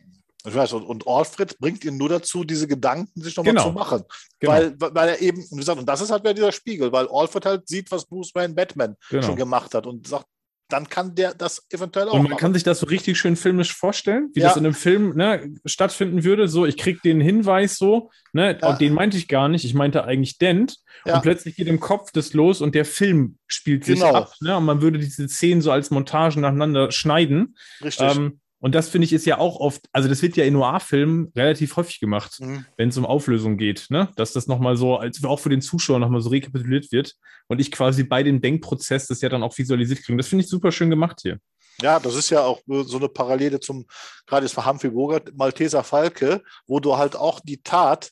[0.45, 3.67] Ich weiß, und, und Alfred bringt ihn nur dazu, diese Gedanken sich nochmal Genau.
[3.67, 4.03] zu machen.
[4.39, 4.53] Genau.
[4.53, 7.07] Weil, weil er eben, und wie gesagt, und das ist halt wieder dieser Spiegel, weil
[7.11, 9.23] Alfred halt sieht, was Bruce Wayne Batman Genau.
[9.25, 10.25] schon gemacht hat und sagt,
[10.67, 12.39] dann kann der das eventuell auch Und man machen.
[12.39, 14.47] kann sich das so richtig schön filmisch vorstellen, wie Ja.
[14.47, 16.47] das in einem Film ne, stattfinden würde.
[16.47, 18.69] So, ich krieg den Hinweis so, ne, Ja.
[18.69, 20.77] und den meinte ich gar nicht, ich meinte eigentlich Dent.
[21.05, 21.17] Ja.
[21.17, 24.13] Und plötzlich geht im Kopf das los und der Film spielt sich Genau.
[24.15, 24.33] ab.
[24.41, 27.55] Ne, und man würde diese Szenen so als Montagen nacheinander schneiden.
[27.83, 28.15] Richtig.
[28.17, 31.31] Ähm, und das finde ich ist ja auch oft, also das wird ja in Noir-Filmen
[31.35, 32.39] relativ häufig gemacht.
[32.39, 32.65] Mhm.
[32.77, 34.09] wenn es um Auflösung geht, ne?
[34.15, 37.15] dass das nochmal so, als auch für den Zuschauer nochmal so rekapituliert wird
[37.47, 40.17] und ich quasi bei dem Denkprozess das ja dann auch visualisiert kriege.
[40.17, 41.39] Das finde ich super schön gemacht hier.
[41.81, 43.85] Ja, das ist ja auch so eine Parallele zum,
[44.25, 48.11] gerade jetzt von Humphrey Bogart, Malteser Falke, wo du halt auch die Tat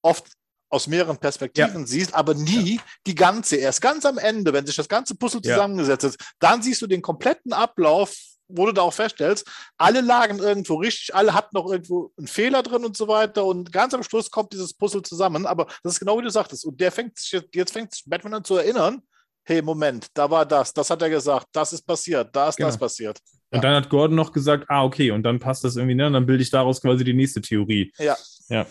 [0.00, 0.26] oft
[0.70, 3.56] aus mehreren Perspektiven siehst, aber nie die ganze.
[3.56, 5.54] Erst ganz am Ende, wenn sich das ganze Puzzle Ja.
[5.56, 8.16] zusammengesetzt ist, dann siehst du den kompletten Ablauf,
[8.54, 12.62] wo du da auch feststellst, alle lagen irgendwo richtig, alle hatten noch irgendwo einen Fehler
[12.62, 15.98] drin und so weiter und ganz am Schluss kommt dieses Puzzle zusammen, aber das ist
[16.00, 18.56] genau wie du sagtest und der fängt sich jetzt, jetzt fängt sich Batman an zu
[18.56, 19.02] erinnern,
[19.44, 22.74] hey, Moment, da war das, das hat er gesagt, das ist passiert, da ist das
[22.74, 22.78] Genau.
[22.78, 23.18] passiert.
[23.50, 23.60] Und Ja.
[23.60, 26.06] dann hat Gordon noch gesagt, ah, okay, und dann passt das irgendwie, ne?
[26.06, 27.92] Und dann bilde ich daraus quasi die nächste Theorie.
[27.98, 28.16] Ja.
[28.48, 28.66] Ja.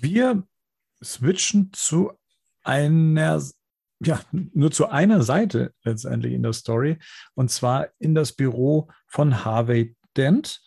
[0.00, 0.42] Wir
[1.04, 2.12] switchen zu
[2.62, 3.42] einer,
[4.00, 6.98] ja, nur zu einer Seite letztendlich in der Story,
[7.34, 10.62] und zwar in das Büro von Harvey Dent.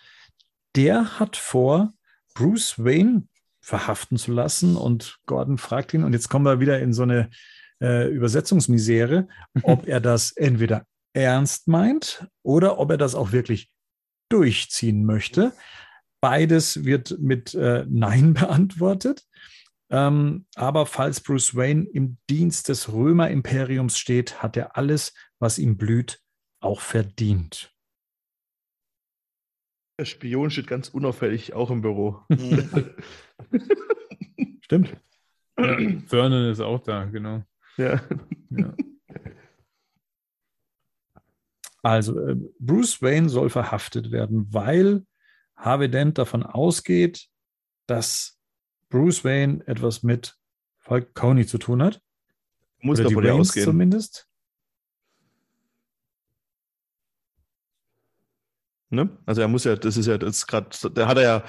[0.76, 1.94] Der hat vor,
[2.34, 3.28] Bruce Wayne
[3.62, 7.30] verhaften zu lassen und Gordon fragt ihn, und jetzt kommen wir wieder in so eine
[7.82, 9.28] äh, Übersetzungsmisere,
[9.64, 13.72] ob er das entweder ernst meint oder ob er das auch wirklich
[14.30, 15.54] durchziehen möchte.
[16.22, 19.24] Beides wird mit äh, Nein beantwortet.
[19.92, 25.78] Ähm, aber falls Bruce Wayne im Dienst des Römerimperiums steht, hat er alles, was ihm
[25.78, 26.22] blüht,
[26.60, 27.74] auch verdient.
[30.00, 32.22] Der Spion steht ganz unauffällig auch im Büro.
[34.62, 34.96] Stimmt.
[35.58, 35.78] ja.
[36.06, 37.44] Vernon ist auch da, genau.
[37.78, 38.02] Ja.
[38.52, 38.74] Ja.
[41.82, 45.06] Also äh, Bruce Wayne soll verhaftet werden, weil
[45.56, 47.28] Harvey Dent davon ausgeht,
[47.88, 48.39] dass
[48.90, 50.36] Bruce Wayne etwas mit
[50.80, 52.02] Falcone zu tun hat.
[52.82, 53.66] Muss Oder die davon ja ausgehen.
[53.66, 54.28] zumindest.
[58.92, 59.10] Ne?
[59.26, 61.44] Also er muss ja, das ist ja das gerade, der hat er ja,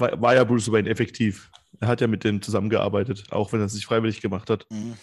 [0.00, 1.50] war ja Bruce Wayne effektiv.
[1.80, 4.66] Er hat ja mit dem zusammengearbeitet, auch wenn er es nicht freiwillig gemacht hat.
[4.70, 4.94] Mhm.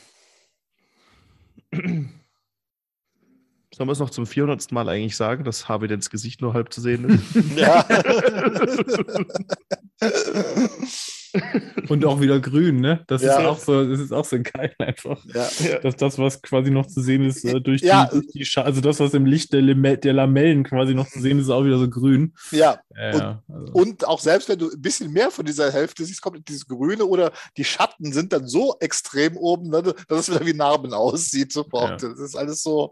[3.73, 4.71] Sollen wir es noch zum 400.
[4.71, 7.23] Mal eigentlich sagen, dass Harvey Dents Gesicht nur halb zu sehen ist?
[7.57, 7.85] Ja.
[11.89, 13.03] Und auch wieder grün, ne?
[13.07, 13.39] Das Ja.
[13.39, 15.19] ist auch so, das ist auch so geil einfach.
[15.33, 15.79] Ja.
[15.79, 18.05] Dass das, was quasi noch zu sehen ist, äh, durch, Ja.
[18.05, 21.07] die, durch die Scha also das, was im Licht der, Lime der Lamellen quasi noch
[21.07, 22.33] zu sehen ist, ist auch wieder so grün.
[22.51, 23.73] ja, Ja, ja, also.
[23.73, 27.05] Und auch selbst wenn du ein bisschen mehr von dieser Hälfte siehst, kommt dieses Grüne
[27.05, 31.51] oder die Schatten sind dann so extrem oben, ne, dass es wieder wie Narben aussieht
[31.53, 32.01] sofort.
[32.01, 32.09] Ja.
[32.09, 32.91] Das ist alles so,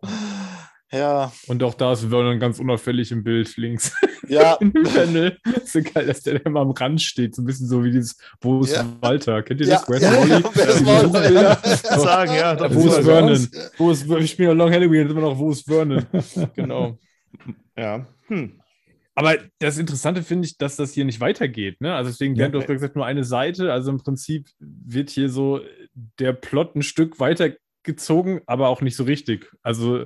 [0.91, 3.93] ja, Und auch da ist Vernon ganz unauffällig im Bild links
[4.27, 5.37] ja, im Panel.
[5.65, 7.35] So geil, dass der da immer am Rand steht.
[7.35, 8.85] So ein bisschen so wie dieses, wo ist Ja.
[9.01, 9.41] Walter?
[9.43, 9.89] Kennt ihr ja, das?
[9.89, 10.43] Where's ja, Wally?
[10.53, 11.01] Where's Diese Wally?
[11.01, 11.61] Suchbilder.
[11.63, 11.99] Ja.
[11.99, 12.55] Sagen, ja.
[12.55, 13.47] doch, Wo das ist war- Vernon?
[13.77, 16.05] Wo ist, spielen noch Long Halloween, jetzt immer noch, wo ist Vernon?
[16.55, 16.97] genau.
[17.77, 18.05] Ja.
[18.27, 18.59] Hm.
[19.15, 21.81] Aber das Interessante finde ich, dass das hier nicht weitergeht.
[21.81, 21.93] Ne?
[21.93, 22.39] Also deswegen, Ja.
[22.41, 23.73] während du hast gesagt, nur eine Seite.
[23.73, 25.59] Also im Prinzip wird hier so
[26.19, 29.51] der Plot ein Stück weitergezogen, aber auch nicht so richtig.
[29.61, 30.05] Also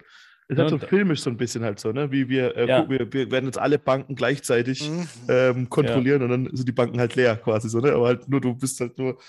[0.54, 2.12] Ist Ja, halt so da- filmisch so ein bisschen halt so, ne?
[2.12, 2.90] Wie wir, äh, Ja.
[2.90, 5.08] wir, wir werden jetzt alle Banken gleichzeitig Mhm.
[5.28, 7.92] ähm, kontrollieren und dann sind die Banken halt leer quasi so, ne?
[7.94, 9.20] Aber halt nur, du bist halt nur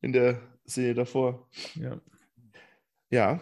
[0.00, 1.48] in der Szene davor.
[1.74, 2.00] ja.
[3.10, 3.40] Ja.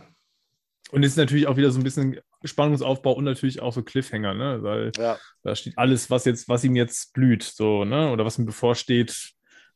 [0.90, 4.34] Und es ist natürlich auch wieder so ein bisschen Spannungsaufbau und natürlich auch so Cliffhanger,
[4.34, 4.62] ne?
[4.62, 5.18] Weil ja.
[5.42, 8.10] da steht alles, was jetzt, was ihm jetzt blüht, so, ne?
[8.12, 9.32] Oder was ihm bevorsteht.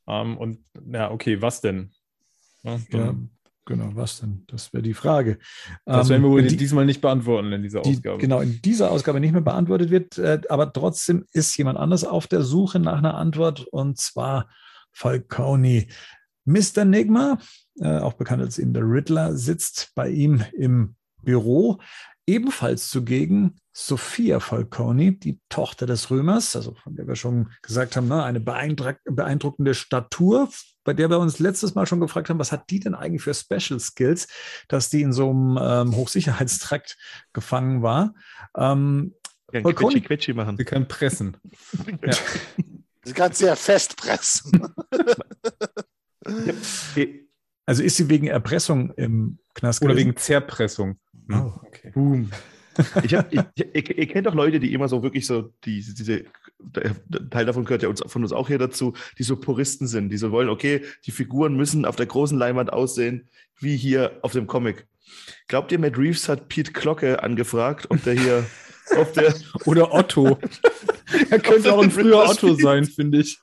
[0.06, 1.90] Ähm, und ja, okay, was denn?
[2.62, 3.30] Ja, Ja, dann-
[3.68, 4.42] genau, was denn?
[4.48, 5.38] Das wäre die Frage.
[5.84, 8.18] Das Ähm, werden wir wohl die- diesmal nicht beantworten in dieser die Ausgabe.
[8.18, 12.26] genau in dieser Ausgabe nicht mehr beantwortet wird, äh, aber trotzdem ist jemand anders auf
[12.26, 14.48] der Suche nach einer Antwort und zwar
[14.92, 15.86] Falcone.
[16.44, 16.84] Mr.
[16.84, 17.38] Nigma,
[17.80, 21.78] äh, auch bekannt als eben der Riddler, sitzt bei ihm im Büro.
[22.26, 28.08] Ebenfalls zugegen Sophia Falcone, die Tochter des Römers, also von der wir schon gesagt haben,
[28.08, 30.48] ne, eine beeindruck beeindruckende Statur,
[30.88, 33.34] bei der wir uns letztes Mal schon gefragt haben, was hat die denn eigentlich für
[33.34, 34.26] Special Skills,
[34.68, 36.96] dass die in so einem ähm, Hochsicherheitstrakt
[37.34, 38.14] gefangen war.
[38.56, 39.12] Ähm,
[39.52, 40.00] ja Voll Quetschi.
[40.00, 40.56] Quetschi machen.
[40.56, 41.36] Sie können pressen.
[42.02, 42.12] Ja.
[43.04, 44.72] Sie kann sehr festpressen.
[46.24, 47.28] Okay.
[47.66, 50.08] also ist sie wegen Erpressung im Knast Oder gewesen?
[50.08, 50.98] wegen Zerpressung.
[51.30, 51.90] Oh, okay.
[51.92, 52.30] Boom.
[53.02, 56.24] Ich hab, ich, ich, ihr kennt doch Leute, die immer so wirklich so, die, diese,
[57.30, 60.16] Teil davon gehört ja uns, von uns auch hier dazu, die so Puristen sind, die
[60.16, 64.46] so wollen, okay, die Figuren müssen auf der großen Leinwand aussehen, wie hier auf dem
[64.46, 64.86] Comic.
[65.46, 68.44] Glaubt ihr, Matt Reeves hat Pete Glocke angefragt, ob der hier,
[68.96, 69.34] ob der,
[69.66, 70.38] Oder Otto.
[71.30, 73.38] er könnte auch ein früher Otto sein, finde ich.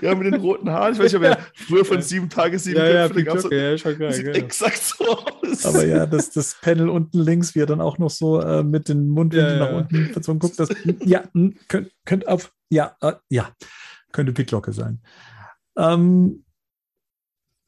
[0.00, 2.78] ja, mit den roten Haaren, ich weiß nicht, ob er früher von sieben Tage, sieben
[2.78, 4.12] Ja, ja, Köpfe, so- ja, schon geil.
[4.12, 4.38] sieht genau.
[4.38, 5.64] exakt so aus.
[5.66, 8.88] Aber ja, das, das Panel unten links, wie er dann auch noch so äh, mit
[8.88, 9.70] den Mundwinkeln Ja, ja.
[9.72, 10.68] nach unten verzogen guckt, das,
[11.04, 11.24] ja,
[11.68, 13.50] könnt, könnt auf, ja, äh, ja,
[14.12, 15.00] könnte Pitglocke sein.
[15.76, 16.44] Ähm,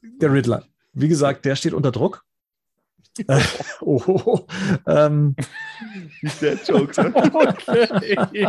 [0.01, 2.23] der Riddler, wie gesagt, der steht unter Druck.
[3.27, 3.41] Äh,
[3.81, 4.47] oh, oh, oh,
[4.87, 5.35] ähm,
[6.41, 6.97] der Jokes.
[6.97, 7.13] ne?
[7.33, 8.47] okay.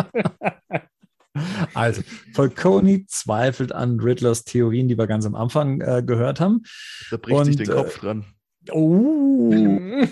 [1.75, 2.03] also,
[2.35, 6.63] Falcone zweifelt an Riddlers Theorien, die wir ganz am Anfang äh, gehört haben.
[7.11, 8.25] Da bricht sich Und, den Kopf dran.
[8.71, 10.05] Oh,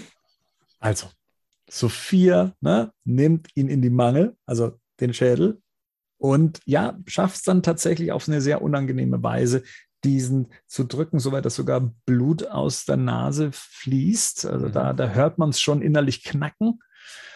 [0.81, 1.09] Also,
[1.69, 5.61] Sophia ne, nimmt ihn in die Mangel, also den Schädel,
[6.19, 9.63] und ja, schafft es dann tatsächlich auf eine sehr unangenehme Weise,
[10.07, 14.47] diesen zu drücken, soweit dass sogar Blut aus der Nase fließt.
[14.47, 14.73] Also Mhm.
[14.73, 16.81] da, da hört man es schon innerlich knacken.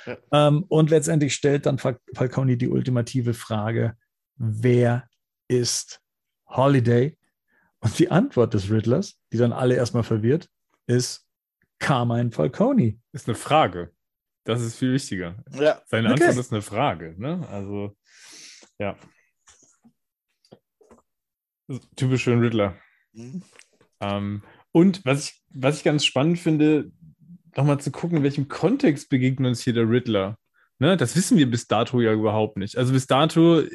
[0.06, 0.16] Ja.
[0.48, 3.96] Ähm, und letztendlich stellt dann Fal- Falcone die ultimative Frage,
[4.36, 5.06] wer
[5.48, 6.00] ist
[6.48, 7.16] Holiday?
[7.80, 10.48] Und die Antwort des Riddlers, die dann alle erstmal verwirrt,
[10.86, 11.26] ist
[11.78, 12.98] Carmine Falcone.
[13.12, 13.92] Ist eine Frage.
[14.44, 15.42] Das ist viel wichtiger.
[15.52, 15.80] ja.
[15.86, 16.24] Seine Okay.
[16.24, 17.14] Antwort ist eine Frage.
[17.18, 17.46] Ne?
[17.50, 17.96] Also,
[18.78, 18.96] ja.
[21.96, 22.76] Typisch schön Riddler.
[23.12, 23.42] Mhm.
[24.00, 26.90] Ähm, und was ich, was ich ganz spannend finde,
[27.56, 30.36] nochmal zu gucken, in welchem Kontext begegnet uns hier der Riddler.
[30.78, 32.78] Ne, das wissen wir bis dato ja überhaupt nicht.
[32.78, 33.68] Also bis dato äh,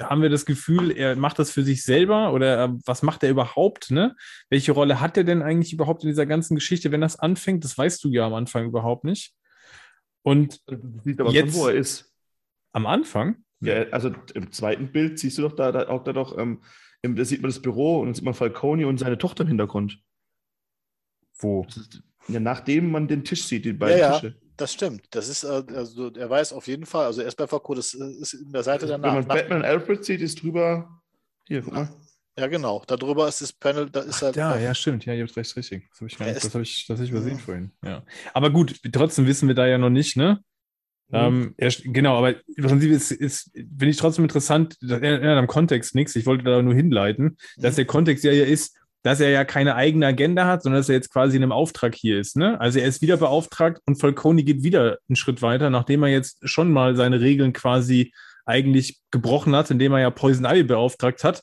[0.00, 3.90] haben wir das Gefühl, er macht das für sich selber oder was macht er überhaupt?
[3.90, 4.14] Ne?
[4.50, 7.64] Welche Rolle hat er denn eigentlich überhaupt in dieser ganzen Geschichte, wenn das anfängt?
[7.64, 9.34] Das weißt du ja am Anfang überhaupt nicht.
[10.22, 12.12] Und Du siehst aber Jetzt- schon, wo er ist.
[12.72, 16.36] am Anfang, Ja, also im zweiten Bild siehst du doch da, da auch da noch,
[16.36, 16.62] ähm,
[17.02, 19.98] da sieht man das Büro und dann sieht man Falcone und seine Tochter im Hintergrund.
[21.38, 21.64] wo?
[21.68, 24.20] Ist, ja, nachdem man den Tisch sieht, die beiden Ja, ja.
[24.20, 24.36] Tische.
[24.56, 25.06] Das stimmt.
[25.10, 28.04] Das ist, äh, also er weiß auf jeden Fall, also erst bei Foucault, das äh,
[28.20, 29.14] ist in der Seite Wenn danach.
[29.14, 31.02] man Nach- Batman Alfred sieht, ist drüber.
[31.48, 31.88] Hier, guck mal.
[32.38, 32.82] ja, genau.
[32.86, 34.32] Darüber ist das Panel, da ist er.
[34.34, 35.04] Ja, ja, stimmt.
[35.04, 35.88] Ja, ihr habt recht, richtig.
[35.90, 37.42] Das habe ich, gar Er nicht- ist- das hab ich, das hab ich übersehen Ja.
[37.42, 37.72] vorhin.
[37.84, 38.04] Ja.
[38.34, 40.44] Aber gut, trotzdem wissen wir da ja noch nicht, ne?
[41.12, 41.18] Mhm.
[41.18, 45.46] Ähm, er, genau, aber im Prinzip ist, ist finde ich trotzdem interessant, das ändert am
[45.46, 46.16] Kontext nichts.
[46.16, 47.76] Ich wollte da nur hinleiten, dass Mhm.
[47.76, 50.94] der Kontext ja hier ist, dass er ja keine eigene Agenda hat, sondern dass er
[50.94, 52.36] jetzt quasi in einem Auftrag hier ist.
[52.36, 52.60] Ne?
[52.60, 56.38] Also er ist wieder beauftragt und Falcone geht wieder einen Schritt weiter, nachdem er jetzt
[56.48, 58.12] schon mal seine Regeln quasi
[58.46, 61.42] eigentlich gebrochen hat, indem er ja Poison Ivy beauftragt hat.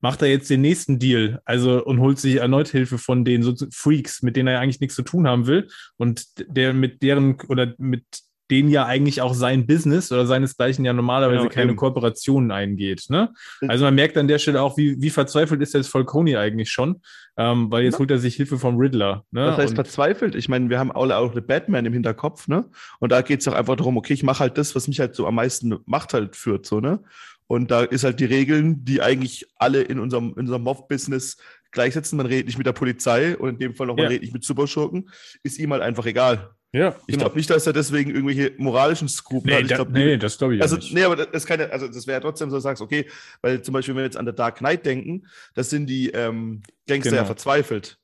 [0.00, 3.54] macht er jetzt den nächsten Deal, also und holt sich erneut Hilfe von den so
[3.72, 7.74] Freaks, mit denen er eigentlich nichts zu tun haben will und der mit deren oder
[7.78, 8.04] mit
[8.52, 11.76] denen ja eigentlich auch sein Business oder seinesgleichen ja normalerweise Genau, keine eben.
[11.76, 13.06] Kooperationen eingeht.
[13.08, 13.32] Ne?
[13.66, 17.00] Also man merkt an der Stelle auch, wie, wie verzweifelt ist jetzt Falcone eigentlich schon,
[17.36, 17.98] ähm, weil jetzt Ja.
[18.00, 19.24] holt er sich Hilfe vom Riddler.
[19.32, 19.46] Ne?
[19.46, 20.34] Das heißt Und- verzweifelt.
[20.36, 22.66] Ich meine, wir haben alle auch den Batman im Hinterkopf, ne?
[23.00, 25.14] Und da geht es auch einfach darum, okay, ich mache halt das, was mich halt
[25.16, 27.00] so am meisten Macht halt führt, so, ne?
[27.46, 31.36] Und da ist halt die Regeln, die eigentlich alle in unserem, in unserem Mob-Business
[31.70, 32.16] gleichsetzen.
[32.18, 34.08] Man redet nicht mit der Polizei und in dem Fall noch, man Ja.
[34.10, 35.08] redet nicht mit Superschurken,
[35.42, 36.50] ist ihm halt einfach egal.
[36.72, 37.18] Ja, Ich genau.
[37.24, 39.62] glaube nicht, dass er deswegen irgendwelche moralischen Skrupel Nee, hat.
[39.62, 40.94] Ich da, glaub, nee, das glaube ich also, nicht.
[40.94, 43.06] nee, aber das keine, also das wäre ja trotzdem so, du sagst, okay,
[43.42, 46.62] weil zum Beispiel, wenn wir jetzt an der Dark Knight denken, das sind die ähm,
[46.86, 47.22] Gangster Genau.
[47.22, 47.98] ja verzweifelt.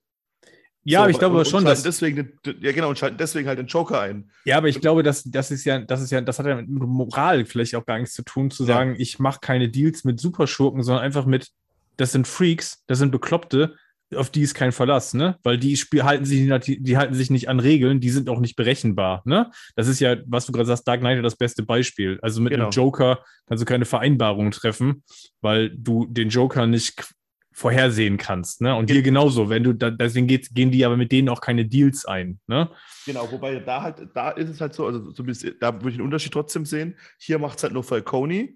[0.84, 3.16] ja, So, aber ich glaube und, schon, und dass, deswegen, den- ja genau, und schalten
[3.18, 4.30] deswegen halt den Joker ein.
[4.44, 6.68] Ja, aber ich glaube, dass das ist ja, das ist ja, das hat ja mit
[6.68, 8.74] Moral vielleicht auch gar nichts zu tun, zu Ja.
[8.74, 11.48] sagen, ich mache keine Deals mit Superschurken, sondern einfach mit,
[11.96, 13.74] das sind Freaks, das sind Bekloppte,
[14.14, 15.36] auf die ist kein Verlass, ne?
[15.42, 18.40] Weil die Spiel halten sich nicht, die halten sich nicht an Regeln, die sind auch
[18.40, 19.50] nicht berechenbar, ne?
[19.76, 22.18] Das ist ja, was du gerade sagst, Dark Knight das beste Beispiel.
[22.22, 22.64] Also mit Genau.
[22.64, 25.02] einem Joker kannst du keine Vereinbarung treffen,
[25.40, 27.12] weil du den Joker nicht
[27.52, 28.74] vorhersehen kannst, ne?
[28.76, 31.66] Und hier genauso, wenn du da, deswegen geht, gehen die aber mit denen auch keine
[31.66, 32.70] Deals ein, ne?
[33.04, 36.04] Genau, wobei da halt, da ist es halt so, also zumindest, da würde ich einen
[36.04, 36.96] Unterschied trotzdem sehen.
[37.18, 38.50] Hier macht es halt nur Falcone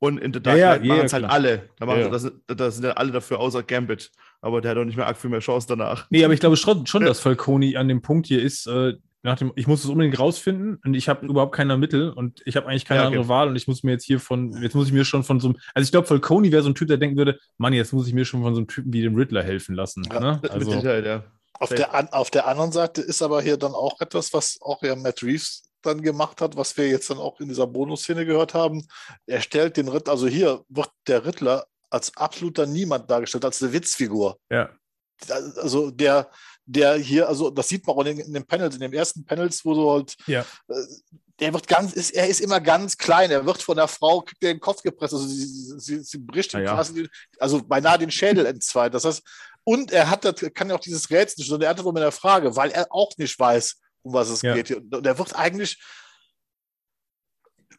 [0.00, 1.32] und in The Dark Ja, ja, Knight ja, machen es halt klar.
[1.32, 1.68] alle.
[1.78, 2.08] Da, machen, Ja.
[2.08, 4.10] das, da sind ja alle dafür, außer Gambit.
[4.40, 6.06] Aber der hat auch nicht mehr arg viel mehr Chance danach.
[6.10, 8.94] Nee, aber ich glaube schon, schon dass Falcone an dem Punkt hier ist, äh,
[9.24, 12.54] nach dem, ich muss es unbedingt rausfinden und ich habe überhaupt keine Mittel und ich
[12.56, 13.16] habe eigentlich keine Ja, okay.
[13.16, 15.40] andere Wahl und ich muss mir jetzt hier von, jetzt muss ich mir schon von
[15.40, 17.92] so einem, also ich glaube, Falcone wäre so ein Typ, der denken würde, Mann, jetzt
[17.92, 20.04] muss ich mir schon von so einem Typen wie dem Riddler helfen lassen.
[20.12, 20.38] Ja, ne?
[20.40, 21.24] Mit Also, Sicherheit, ja.
[21.60, 24.80] Auf der, an, auf der anderen Seite ist aber hier dann auch etwas, was auch
[24.84, 28.54] ja Matt Reeves dann gemacht hat, was wir jetzt dann auch in dieser Bonusszene gehört
[28.54, 28.86] haben.
[29.26, 33.72] Er stellt den Ritter, also hier wird der Rittler als absoluter Niemand dargestellt, als eine
[33.72, 34.38] Witzfigur.
[34.50, 34.70] ja.
[35.56, 36.30] Also der,
[36.64, 39.24] der hier, also das sieht man auch in, den- in den Panels, in den ersten
[39.24, 40.42] Panels, wo so halt, Ja.
[40.68, 40.74] äh,
[41.40, 44.42] der wird ganz, ist, er ist immer ganz klein, er wird von der Frau, kriegt
[44.44, 45.44] den Kopf gepresst, also sie,
[45.78, 46.74] sie, sie, bricht ihm ja.
[46.74, 47.08] quasi,
[47.40, 48.94] also beinahe den Schädel entzweit.
[48.94, 49.22] Das heißt,
[49.64, 51.96] und er hat, das kann ja auch dieses Rätsel nicht, sondern er hat das mit
[51.96, 53.76] einer Frage, weil er auch nicht weiß,
[54.08, 54.54] um was es Ja.
[54.54, 54.70] geht.
[54.70, 55.78] Und er wird eigentlich,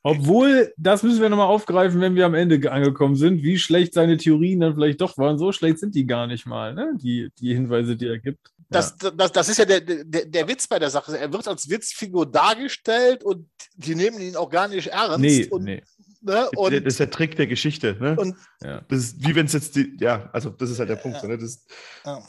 [0.02, 3.94] Obwohl, das müssen wir nochmal aufgreifen, wenn wir am Ende ge- angekommen sind, wie schlecht
[3.94, 5.38] seine Theorien dann vielleicht doch waren.
[5.38, 6.94] So schlecht sind die gar nicht mal, ne?
[6.96, 8.40] Die, die Hinweise, die er gibt.
[8.70, 11.18] das, das, das ist ja der, der, der Witz bei der Sache.
[11.18, 15.20] Er wird als Witzfigur dargestellt und die nehmen ihn auch gar nicht ernst.
[15.20, 15.84] Nee, und, nee.
[16.22, 17.98] Ne, und, das ist der Trick der Geschichte.
[18.00, 18.16] Ne?
[18.18, 18.80] und Ja.
[18.88, 21.20] das ist wie wenn es jetzt die, ja, also das ist halt der Punkt.
[21.20, 21.38] so, Ne?
[21.38, 21.66] Das,
[22.06, 22.24] ja.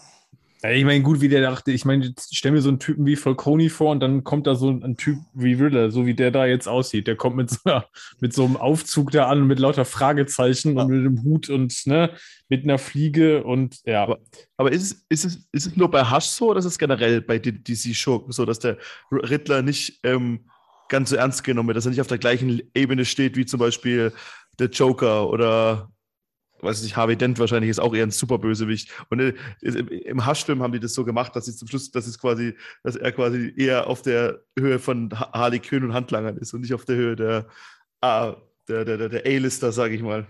[0.63, 3.17] Ja, ich meine, gut, wie der dachte, ich meine, stell mir so einen Typen wie
[3.17, 6.31] Falcone vor und dann kommt da so ein, ein Typ wie Riddler, so wie der
[6.31, 7.07] da jetzt aussieht.
[7.07, 7.87] Der kommt mit so, einer,
[8.21, 10.83] mit so einem Aufzug da an, mit lauter Fragezeichen Ja.
[10.83, 12.11] und mit einem Hut und ne,
[12.51, 14.03] mit einer Fliege und ja.
[14.03, 14.19] Aber-
[14.59, 17.23] aber ist es, ist, es, ist es nur bei Hush so oder ist es generell
[17.23, 18.77] bei DC-Schurken so, dass der
[19.11, 20.41] Riddler nicht ähm,
[20.91, 23.61] ganz so ernst genommen wird, dass er nicht auf der gleichen Ebene steht wie zum
[23.61, 24.13] Beispiel
[24.59, 25.91] der Joker oder
[26.63, 28.91] weiß nicht, Harvey Dent wahrscheinlich ist auch eher ein Superbösewicht.
[29.11, 32.19] Und äh, im- Hush-Film haben die das so gemacht, dass sie zum Schluss, dass es
[32.19, 36.53] quasi, dass er quasi eher auf der Höhe von Ha- Harley Quinn und Handlangern ist
[36.55, 37.47] und nicht auf der Höhe der,
[38.01, 38.35] ah,
[38.69, 40.27] der, der, der, der A-Lister, sage ich mal.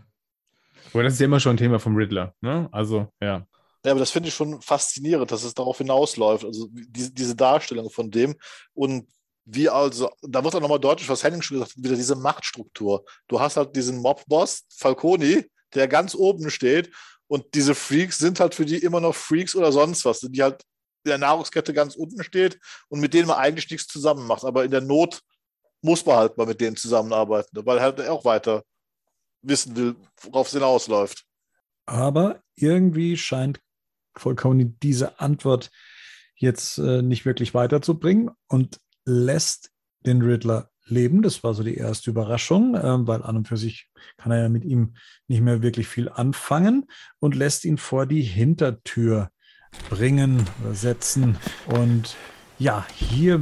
[0.92, 2.34] Aber das ist ja immer schon ein Thema vom Riddler.
[2.40, 2.68] Ne?
[2.72, 3.46] Also, ja.
[3.84, 6.44] Ja, aber das finde ich schon faszinierend, dass es darauf hinausläuft.
[6.44, 8.34] Also wie- diese, diese Darstellung von dem
[8.74, 9.06] und
[9.46, 13.04] wie also, da wird auch nochmal deutlich, was Henning schon gesagt hat, wieder diese Machtstruktur.
[13.26, 15.44] Du hast halt diesen Mob-Boss, Falcone,
[15.74, 16.90] der ganz oben steht
[17.26, 20.64] und diese Freaks sind halt für die immer noch Freaks oder sonst was, die halt
[21.04, 22.58] in der Nahrungskette ganz unten steht
[22.88, 24.44] und mit denen man eigentlich nichts zusammen macht.
[24.44, 25.20] Aber in der Not
[25.80, 28.64] muss man halt mal mit denen zusammenarbeiten, weil halt er auch weiter
[29.42, 31.24] wissen will, worauf es hinausläuft.
[31.86, 33.60] Aber irgendwie scheint
[34.16, 35.70] Falcone diese Antwort
[36.34, 41.22] jetzt äh, nicht wirklich weiterzubringen und lässt den Riddler leben.
[41.22, 44.48] Das war so die erste Überraschung, äh, weil an und für sich kann er ja
[44.48, 44.94] mit ihm
[45.28, 46.86] nicht mehr wirklich viel anfangen
[47.18, 49.30] und lässt ihn vor die Hintertür
[49.88, 51.36] bringen oder setzen.
[51.66, 52.16] Und
[52.58, 53.40] ja, hier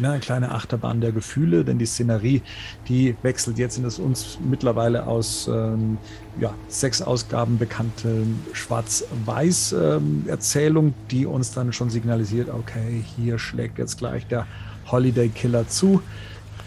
[0.00, 2.42] ne, eine kleine Achterbahn der Gefühle, denn die Szenerie,
[2.88, 5.96] die wechselt jetzt in das uns mittlerweile aus ähm,
[6.40, 14.26] ja, sechs Ausgaben bekannte Schwarz-Weiß-Erzählung, die uns dann schon signalisiert, okay, hier schlägt jetzt gleich
[14.26, 14.46] der
[14.90, 16.02] Holiday Killer zu.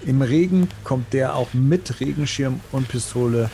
[0.06, 3.52] Im Regen kommt der auch mit Regenschirm und Pistole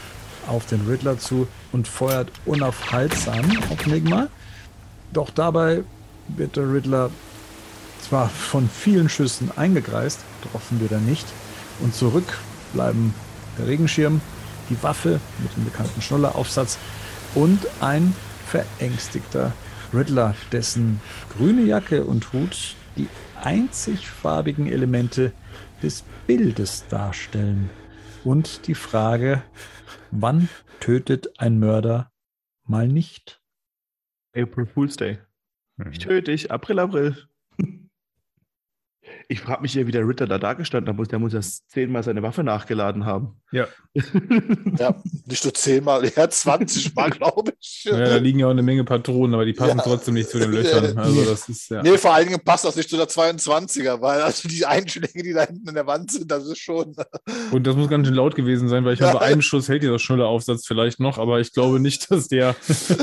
[0.47, 4.27] auf den Riddler zu und feuert unaufhaltsam auf Nigma.
[5.11, 5.83] Doch dabei
[6.29, 7.09] wird der Riddler
[8.01, 11.27] zwar von vielen Schüssen eingekreist, getroffen wird er nicht.
[11.79, 12.37] Und zurück
[12.73, 13.13] bleiben
[13.57, 14.21] der Regenschirm,
[14.69, 16.77] die Waffe mit dem bekannten Schnulleraufsatz
[17.35, 19.51] und ein verängstigter
[19.93, 21.01] Riddler, dessen
[21.37, 23.07] grüne Jacke und Hut die
[23.41, 25.33] einzig farbigen Elemente
[25.81, 27.69] des Bildes darstellen.
[28.23, 29.43] Und die Frage,
[30.11, 30.49] wann
[30.79, 32.11] tötet ein Mörder
[32.63, 33.41] mal nicht?
[34.35, 35.19] April Fool's Day.
[35.91, 37.15] Ich töte dich, April, April.
[39.29, 41.11] Ich frage mich ja, wie der Ritter da dagestanden hat.
[41.11, 43.41] Der muss ja zehnmal seine Waffe nachgeladen haben.
[43.51, 43.67] Ja.
[44.77, 47.83] Ja, nicht nur zehnmal, ja, 20 Mal, glaube ich.
[47.85, 49.83] Ja, da liegen ja auch eine Menge Patronen, aber die passen Ja.
[49.83, 50.97] trotzdem nicht zu den Löchern.
[50.97, 51.81] Also das ist ja.
[51.81, 55.33] Nee, vor allen Dingen passt das nicht zu der 22er, weil also die Einschläge, die
[55.33, 56.95] da hinten in der Wand sind, das ist schon.
[57.51, 59.17] Und das muss ganz schön laut gewesen sein, weil ich Ja.
[59.17, 62.55] einem Schuss hält dieser Schnulleraufsatz vielleicht noch, aber ich glaube nicht, dass der,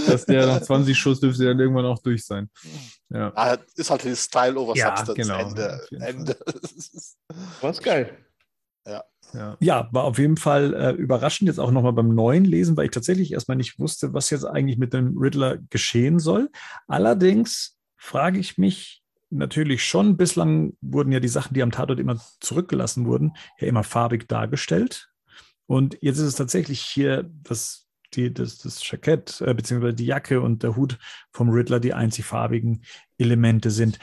[0.07, 2.49] dass der nach 20 Schuss dürfte dann irgendwann auch durch sein.
[3.15, 3.33] Ja.
[3.37, 5.15] Ah, ist halt die Style over Ja, Substance.
[5.15, 5.75] genau, Ende.
[5.77, 6.37] auf jeden Ende.
[7.61, 8.19] Was geil.
[8.87, 9.57] Ja.
[9.61, 12.91] Ja, war auf jeden Fall äh, überraschend jetzt auch nochmal beim neuen Lesen, weil ich
[12.91, 16.51] tatsächlich erstmal nicht wusste, was jetzt eigentlich mit dem Riddler geschehen soll.
[16.87, 22.21] Allerdings frage ich mich natürlich schon, bislang wurden ja die Sachen, die am Tatort immer
[22.41, 25.09] zurückgelassen wurden, ja immer farbig dargestellt.
[25.67, 27.84] Und jetzt ist es tatsächlich hier das,
[28.17, 30.99] die, das, das Jackett, äh, beziehungsweise die Jacke und der Hut
[31.33, 32.85] vom Riddler die einzig farbigen
[33.19, 33.99] Elemente sind.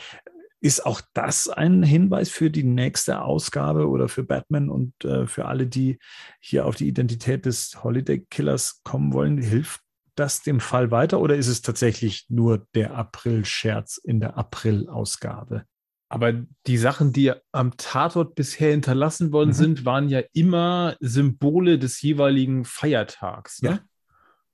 [0.63, 5.45] Ist auch das ein Hinweis für die nächste Ausgabe oder für Batman und äh, für
[5.45, 5.97] alle, die
[6.39, 9.39] hier auf die Identität des Holiday Killers kommen wollen?
[9.39, 9.81] Hilft
[10.15, 15.63] das dem Fall weiter oder ist es tatsächlich nur der April-Scherz in der April-Ausgabe?
[16.09, 16.33] Aber
[16.67, 19.53] die Sachen, die am Tatort bisher hinterlassen worden Mhm.
[19.53, 23.61] sind, waren ja immer Symbole des jeweiligen Feiertags.
[23.61, 23.69] Ne?
[23.69, 23.79] Ja.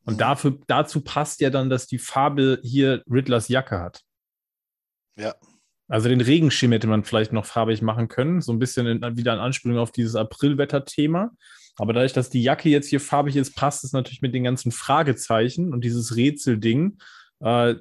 [0.07, 4.01] Und dafür, dazu passt ja dann, dass die Farbe hier Riddlers Jacke hat.
[5.17, 5.35] Ja.
[5.89, 9.33] Also den Regenschirm hätte man vielleicht noch farbig machen können, so ein bisschen in, wieder
[9.33, 11.31] in Anspielung auf dieses Aprilwetter-Thema.
[11.77, 14.71] Aber dadurch, dass die Jacke jetzt hier farbig ist, passt es natürlich mit den ganzen
[14.71, 16.97] Fragezeichen und dieses Rätselding,
[17.41, 17.75] äh,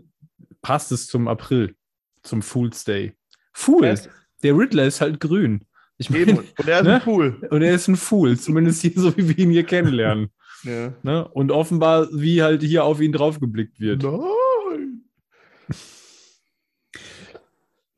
[0.63, 1.75] passt es zum April,
[2.23, 3.15] zum Fool's Day.
[3.55, 4.09] Fool, Yes.
[4.43, 5.65] der Riddler ist halt grün.
[5.99, 6.95] Ich meine, Und er ist Ne?
[6.97, 7.49] ein Fool.
[7.51, 10.31] und er ist ein Fool, zumindest hier so, wie wir ihn hier kennenlernen.
[10.67, 10.93] Ja.
[11.03, 11.29] Ne?
[11.29, 14.03] Und offenbar, wie halt hier auf ihn draufgeblickt wird.
[14.03, 15.03] Nein.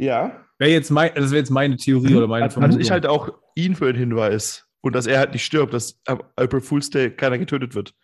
[0.01, 0.45] Ja.
[0.59, 2.81] Wäre jetzt mein, das wäre jetzt meine Theorie oder meine Also Vermutung.
[2.81, 4.67] ich halte auch ihn für einen Hinweis.
[4.81, 7.95] Und dass er halt nicht stirbt, dass am April Fool's Day keiner getötet wird.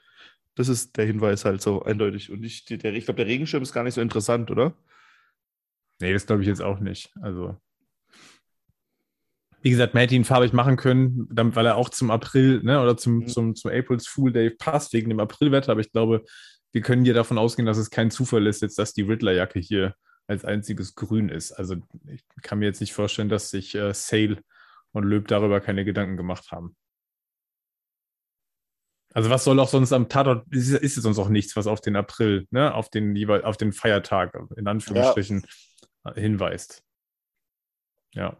[0.56, 2.30] Das ist der Hinweis halt so eindeutig.
[2.32, 4.74] Und nicht, der, ich glaube, der Regenschirm ist gar nicht so interessant, oder?
[6.00, 7.12] Nee, das glaube ich jetzt auch nicht.
[7.22, 7.56] Also,
[9.64, 12.82] wie gesagt, man hätte ihn farbig machen können, damit, weil er auch zum April ne,
[12.82, 13.28] oder zum, Mhm.
[13.28, 15.72] zum, zum April's Fool Day passt, wegen dem Aprilwetter.
[15.72, 16.22] Aber ich glaube,
[16.72, 19.94] wir können hier davon ausgehen, dass es kein Zufall ist, jetzt, dass die Riddler-Jacke hier
[20.26, 21.52] als einziges grün ist.
[21.52, 21.76] Also,
[22.08, 24.42] ich kann mir jetzt nicht vorstellen, dass sich äh, Sale
[24.92, 26.76] und Löb darüber keine Gedanken gemacht haben.
[29.14, 31.96] Also was soll auch sonst am Tatort, ist, ist sonst auch nichts, was auf den
[31.96, 35.46] April, ne, auf den jeweil, auf den Feiertag, in Anführungsstrichen,
[36.04, 36.82] äh, hinweist.
[38.12, 38.36] Ja.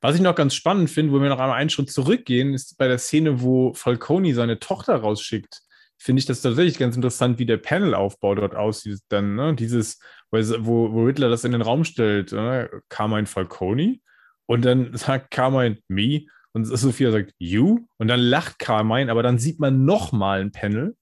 [0.00, 2.88] Was ich noch ganz spannend finde, wo wir noch einmal einen Schritt zurückgehen, ist bei
[2.88, 5.60] der Szene, wo Falcone seine Tochter rausschickt.
[5.98, 8.98] Finde ich das tatsächlich ganz interessant, wie der Panelaufbau dort aussieht.
[9.08, 9.54] Dann, ne?
[9.54, 12.68] Dieses, wo, wo Riddler das in den Raum stellt, ne?
[12.88, 14.00] Carmine Falcone.
[14.46, 16.26] Und dann sagt Carmine, me.
[16.52, 17.86] Und Sophia sagt, you.
[17.98, 20.96] Und dann lacht Carmine, aber dann sieht man nochmal ein Panel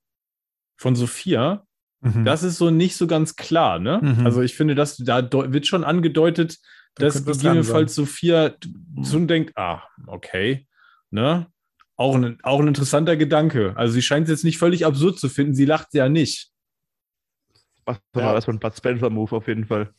[0.77, 1.67] von Sophia.
[2.01, 2.25] Mhm.
[2.25, 4.01] Das ist so nicht so ganz klar, ne?
[4.03, 4.27] Mhm.
[4.27, 6.59] Also ich finde, dass da wird schon angedeutet,
[6.95, 8.55] Da dass gegebenenfalls Sophia
[9.01, 10.67] so denkt, ah, okay,
[11.11, 11.47] ne?
[11.97, 13.75] Auch ein, auch ein interessanter Gedanke.
[13.77, 16.51] Also sie scheint es jetzt nicht völlig absurd zu finden, sie lacht ja nicht.
[17.85, 18.25] Was Ja.
[18.25, 19.93] war das für ein Bud Spencer-Move auf jeden Fall.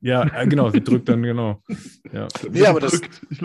[0.00, 1.62] Ja, äh, genau, sie drückt dann, genau.
[2.12, 2.28] Ja.
[2.50, 3.00] Nee, aber das,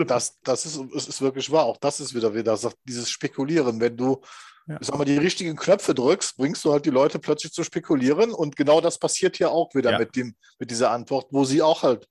[0.06, 1.64] das, das ist, es ist wirklich wahr.
[1.64, 3.80] Auch das ist wieder, wieder dieses Spekulieren.
[3.80, 4.20] Wenn du,
[4.66, 4.78] Ja.
[4.82, 8.30] sag mal, die richtigen Knöpfe drückst, bringst du halt die Leute plötzlich zu spekulieren.
[8.32, 9.98] Und genau das passiert hier auch wieder Ja.
[9.98, 12.06] mit, dem, mit dieser Antwort, wo sie auch halt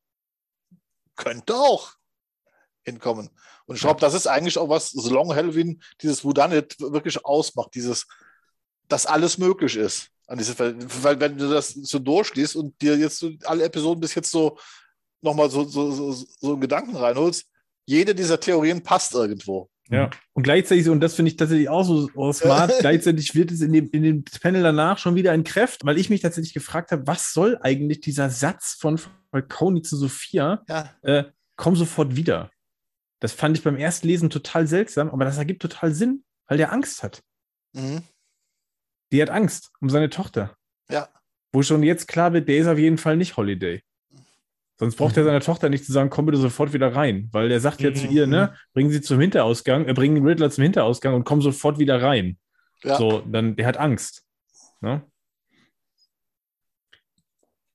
[1.20, 1.92] könnte auch
[2.84, 3.30] hinkommen.
[3.66, 7.76] Und ich glaube, das ist eigentlich auch was, so Long Halloween, dieses Whodunit wirklich ausmacht,
[7.76, 8.08] dieses,
[8.88, 10.10] dass alles möglich ist.
[10.26, 14.16] An diese, weil wenn du das so durchliest und dir jetzt so alle Episoden bis
[14.16, 14.58] jetzt so
[15.22, 17.46] nochmal so, so, so, so Gedanken reinholst,
[17.86, 19.70] jede dieser Theorien passt irgendwo.
[19.90, 20.10] Ja.
[20.34, 23.74] Und gleichzeitig, und das finde ich tatsächlich auch so, so smart, gleichzeitig wird es in
[23.74, 27.34] dem, in dem Panel danach schon wieder entkräftet, weil ich mich tatsächlich gefragt habe, was
[27.34, 29.00] soll eigentlich dieser Satz von
[29.32, 30.64] Falcone zu Sophia?
[30.68, 30.94] Ja.
[31.02, 31.24] Äh,
[31.56, 32.52] komm sofort wieder.
[33.20, 36.72] Das fand ich beim ersten Lesen total seltsam, aber das ergibt total Sinn, weil der
[36.72, 37.22] Angst hat.
[37.74, 38.04] Mhm.
[39.12, 40.56] Die hat Angst um seine Tochter.
[40.90, 41.10] Ja.
[41.52, 43.82] Wo schon jetzt klar wird, der ist auf jeden Fall nicht Holiday.
[44.80, 47.28] Sonst braucht er seiner Tochter nicht zu sagen, komm bitte sofort wieder rein.
[47.34, 48.12] Weil der sagt ja zu Mhm.
[48.12, 52.02] ihr, ne, bringen sie zum Hinterausgang, äh, bringen Riddler zum Hinterausgang und komm sofort wieder
[52.02, 52.38] rein.
[52.84, 52.98] Ja.
[52.98, 54.24] So, dann, der hat Angst.
[54.80, 55.02] Ne?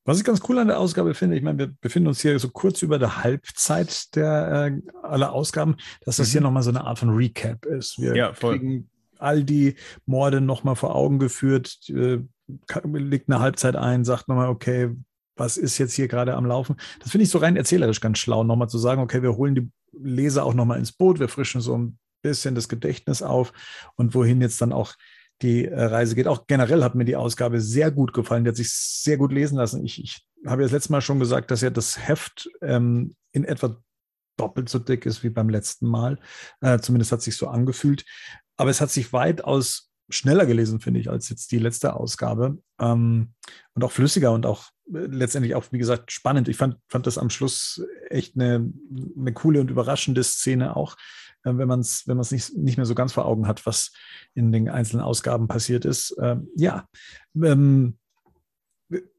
[0.07, 2.51] Was ich ganz cool an der Ausgabe finde, ich meine, wir befinden uns hier so
[2.51, 6.33] kurz über der Halbzeit der äh, aller Ausgaben, dass das Mhm.
[6.33, 7.99] hier nochmal so eine Art von Recap ist.
[7.99, 8.59] Wir Ja, voll.
[8.59, 12.19] kriegen all die Morde nochmal vor Augen geführt, äh,
[12.83, 14.91] legt eine Halbzeit ein, sagt nochmal, okay,
[15.37, 16.77] was ist jetzt hier gerade am Laufen?
[17.01, 19.71] Das finde ich so rein erzählerisch ganz schlau, nochmal zu sagen, okay, wir holen die
[19.93, 23.53] Leser auch nochmal ins Boot, wir frischen so ein bisschen das Gedächtnis auf
[23.97, 24.95] und wohin jetzt dann auch
[25.43, 26.27] die äh, Reise geht.
[26.27, 28.45] Auch generell hat mir die Ausgabe sehr gut gefallen.
[28.45, 29.85] Die hat sich sehr gut lesen lassen.
[29.85, 33.45] Ich, ich habe ja das letzte Mal schon gesagt, dass ja das Heft ähm, in
[33.45, 33.77] etwa
[34.37, 36.19] doppelt so dick ist wie beim letzten Mal.
[36.61, 38.05] Äh, zumindest hat sich so angefühlt.
[38.57, 42.59] Aber es hat sich weitaus schneller gelesen, finde ich, als jetzt die letzte Ausgabe.
[42.79, 43.33] Ähm,
[43.75, 46.49] und auch flüssiger und auch äh, letztendlich auch, wie gesagt, spannend.
[46.49, 48.71] Ich fand, fand das am Schluss echt eine,
[49.19, 50.97] eine coole und überraschende Szene auch,
[51.45, 53.93] äh, wenn man es wenn nicht, nicht mehr so ganz vor Augen hat, was
[54.35, 56.15] in den einzelnen Ausgaben passiert ist.
[56.21, 56.87] Ähm, ja,
[57.35, 57.99] ähm,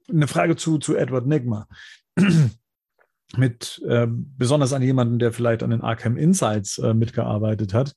[0.09, 1.67] eine Frage zu, zu Edward Nigma.
[3.37, 7.95] Mit äh, besonders an jemanden, der vielleicht an den Arkham Insights äh, mitgearbeitet hat.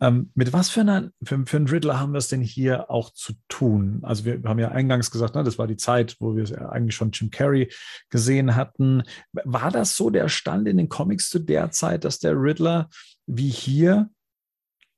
[0.00, 3.10] Ähm, mit was für, einer, für, für einen Riddler haben wir es denn hier auch
[3.10, 4.00] zu tun?
[4.02, 6.94] Also wir haben ja eingangs gesagt, ne, das war die Zeit, wo wir ja eigentlich
[6.94, 7.72] schon Jim Carrey
[8.08, 9.02] gesehen hatten.
[9.32, 12.88] War das so der Stand in den Comics zu der Zeit, dass der Riddler
[13.26, 14.08] wie hier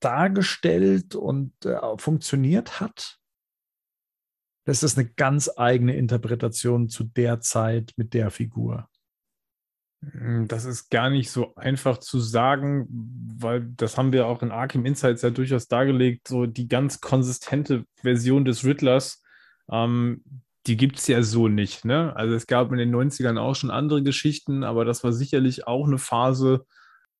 [0.00, 3.18] dargestellt und äh, funktioniert hat?
[4.66, 8.88] Das ist eine ganz eigene Interpretation zu der Zeit mit der Figur.
[10.02, 12.86] Hm, Das ist gar nicht so einfach zu sagen,
[13.38, 16.28] weil das haben wir auch in Arkham Insights ja durchaus dargelegt.
[16.28, 19.22] So die ganz konsistente Version des Riddlers,
[19.70, 20.24] ähm,
[20.66, 21.84] die gibt es ja so nicht.
[21.84, 22.14] Ne?
[22.16, 25.86] Also es gab in den 90ern auch schon andere Geschichten, aber das war sicherlich auch
[25.86, 26.66] eine Phase,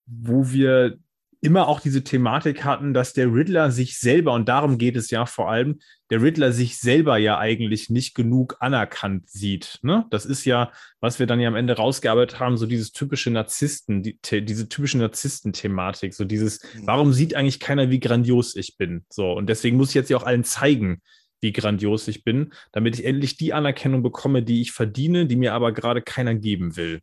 [0.07, 0.99] wo wir
[1.43, 5.25] immer auch diese Thematik hatten, dass der Riddler sich selber, und darum geht es ja
[5.25, 5.81] vor allem,
[6.11, 9.79] der Riddler sich selber ja eigentlich nicht genug anerkannt sieht.
[9.83, 10.05] Ne?
[10.11, 10.71] Das ist ja,
[11.01, 14.99] was wir dann ja am Ende rausgearbeitet haben, so dieses typische Narzissten, die, diese typische
[14.99, 19.07] Narzissten-Thematik, so dieses, warum sieht eigentlich keiner, wie grandios ich bin?
[19.09, 21.01] So, und deswegen muss ich jetzt ja auch allen zeigen,
[21.41, 25.55] wie grandios ich bin, damit ich endlich die Anerkennung bekomme, die ich verdiene, die mir
[25.55, 27.01] aber gerade keiner geben will.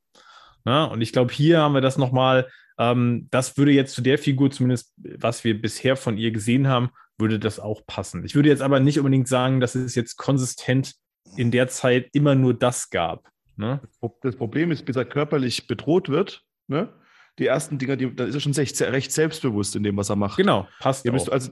[0.64, 2.48] Na, und ich glaube, hier haben wir das nochmal,
[2.78, 6.90] ähm, das würde jetzt zu der Figur, zumindest was wir bisher von ihr gesehen haben,
[7.18, 8.24] würde das auch passen.
[8.26, 10.94] Ich würde jetzt aber nicht unbedingt sagen, dass es jetzt konsistent
[11.36, 13.30] in der Zeit immer nur das gab.
[13.56, 13.82] Ne?
[14.22, 16.94] Das Problem ist, bis er körperlich bedroht wird, ne?
[17.40, 20.16] die ersten Dinger, die, da ist er schon recht, recht selbstbewusst in dem, was er
[20.16, 20.38] macht.
[20.38, 21.16] Genau, passt Ja, auch.
[21.16, 21.52] bist also,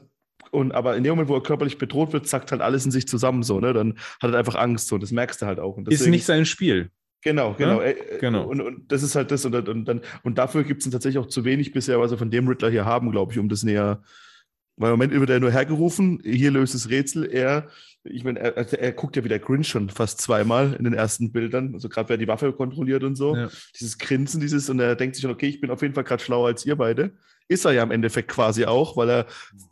[0.51, 3.07] und, aber in dem Moment, wo er körperlich bedroht wird, zackt halt alles in sich
[3.07, 3.73] zusammen so, ne?
[3.73, 5.75] Dann hat er einfach Angst so, das merkst du halt auch.
[5.77, 6.91] Und ist deswegen- nicht sein Spiel.
[7.25, 7.81] Genau, genau.
[7.81, 7.87] Ja?
[7.87, 8.45] äh, Genau.
[8.47, 9.43] Und, und das ist halt das.
[9.45, 12.29] Und, und, dann, und dafür gibt es tatsächlich auch zu wenig bisher, was wir von
[12.29, 14.03] dem Riddler hier haben, glaube ich, um das näher.
[14.77, 17.25] Weil im Moment wird er nur hergerufen, hier löst das Rätsel.
[17.25, 17.67] Er,
[18.03, 20.93] ich meine, er, also er guckt ja wie der Grinch schon fast zweimal in den
[20.93, 21.73] ersten Bildern.
[21.73, 23.35] Also gerade wer die Waffe kontrolliert und so.
[23.35, 23.49] Ja.
[23.73, 26.21] Dieses Grinsen, dieses, und er denkt sich schon, okay, ich bin auf jeden Fall gerade
[26.21, 27.13] schlauer als ihr beide.
[27.47, 29.25] Ist er ja im Endeffekt quasi auch, weil er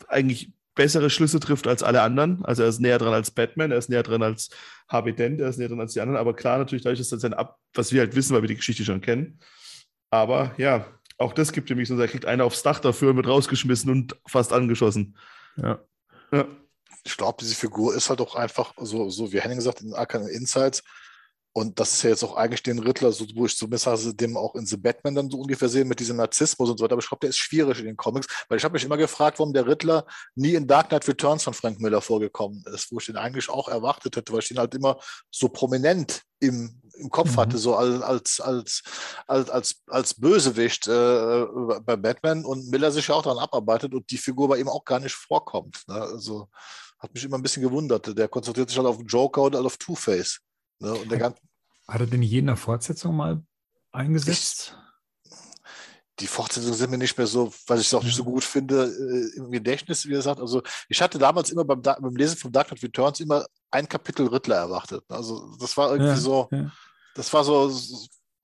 [0.07, 2.43] eigentlich bessere Schlüsse trifft als alle anderen.
[2.45, 4.49] Also er ist näher dran als Batman, er ist näher dran als
[4.87, 6.19] Harvey Dent, er ist näher dran als die anderen.
[6.19, 8.55] Aber klar, natürlich, dadurch ist das sein Ab, was wir halt wissen, weil wir die
[8.55, 9.39] Geschichte schon kennen.
[10.09, 10.85] Aber ja,
[11.17, 14.15] auch das gibt nämlich so, er kriegt einer aufs Dach dafür und wird rausgeschmissen und
[14.27, 15.17] fast angeschossen.
[15.57, 15.79] Ja.
[16.31, 16.47] Ja.
[17.05, 20.27] Ich glaube, diese Figur ist halt auch einfach so, so wie Henning gesagt, in Arkham
[20.27, 20.83] Insights.
[21.55, 24.35] Und das ist ja jetzt auch eigentlich den Riddler, so, wo ich zumindest also dem
[24.35, 26.93] auch in The Batman dann so ungefähr sehe, mit diesem Narzissmus und so weiter.
[26.93, 29.37] Aber ich glaube, der ist schwierig in den Comics, weil ich habe mich immer gefragt,
[29.37, 33.05] warum der Riddler nie in Dark Knight Returns von Frank Miller vorgekommen ist, wo ich
[33.05, 34.97] den eigentlich auch erwartet hätte, weil ich den halt immer
[35.29, 37.37] so prominent im, im Kopf Mhm.
[37.37, 38.83] hatte, so als, als, als,
[39.27, 41.45] als, als, als Bösewicht äh,
[41.85, 44.83] bei Batman und Miller sich ja auch daran abarbeitet und die Figur bei ihm auch
[44.83, 45.83] gar nicht vorkommt.
[45.87, 46.01] Ne?
[46.01, 46.49] Also
[46.97, 48.17] hat mich immer ein bisschen gewundert.
[48.17, 50.39] Der konzentriert sich halt auf Joker und halt auf Two-Face.
[50.83, 50.93] Ne?
[50.93, 51.39] Und der ganze
[51.87, 53.41] Hat er denn je in der Fortsetzung mal
[53.91, 54.77] eingesetzt?
[56.19, 59.37] die Fortsetzungen sind mir nicht mehr so, was ich auch nicht so gut finde, äh,
[59.37, 60.39] im Gedächtnis, wie gesagt.
[60.39, 64.27] Also ich hatte damals immer beim, beim Lesen von Dark Knight Returns immer ein Kapitel
[64.27, 65.03] Riddler erwartet.
[65.09, 66.71] Also das war irgendwie Ja, so, ja.
[67.15, 67.75] das war so,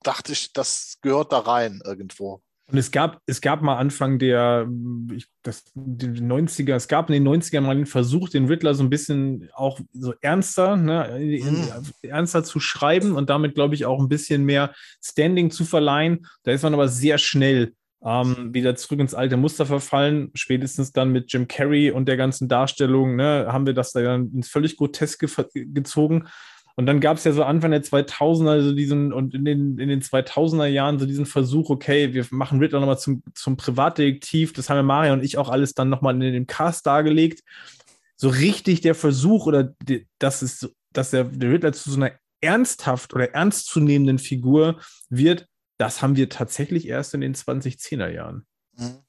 [0.02, 2.42] dachte ich, das gehört da rein irgendwo.
[2.72, 4.68] Und es gab, es gab mal Anfang der
[5.12, 8.84] ich, das, die 90er, es gab in den 90ern mal den Versuch, den Riddler so
[8.84, 11.68] ein bisschen auch so ernster, ne, in,
[12.04, 16.28] ernster zu schreiben und damit, glaube ich, auch ein bisschen mehr Standing zu verleihen.
[16.44, 20.32] Da ist man aber sehr schnell ähm, wieder zurück ins alte Muster verfallen.
[20.36, 24.50] Spätestens dann mit Jim Carrey und der ganzen Darstellung ne, haben wir das dann ins
[24.50, 26.28] völlig Groteske gezogen.
[26.80, 29.90] Und dann gab es ja so Anfang der 2000er so diesen und in den, in
[29.90, 34.54] den 2000er Jahren so diesen Versuch, okay, wir machen Riddler nochmal zum, zum Privatdetektiv.
[34.54, 37.44] Das haben ja Mario und ich auch alles dann nochmal in dem Cast dargelegt.
[38.16, 42.14] So richtig der Versuch oder die, dass, es, dass der, der Riddler zu so einer
[42.40, 45.48] ernsthaft oder ernstzunehmenden Figur wird,
[45.80, 48.46] das haben wir tatsächlich erst in den 2010er Jahren.
[48.78, 49.00] Mhm.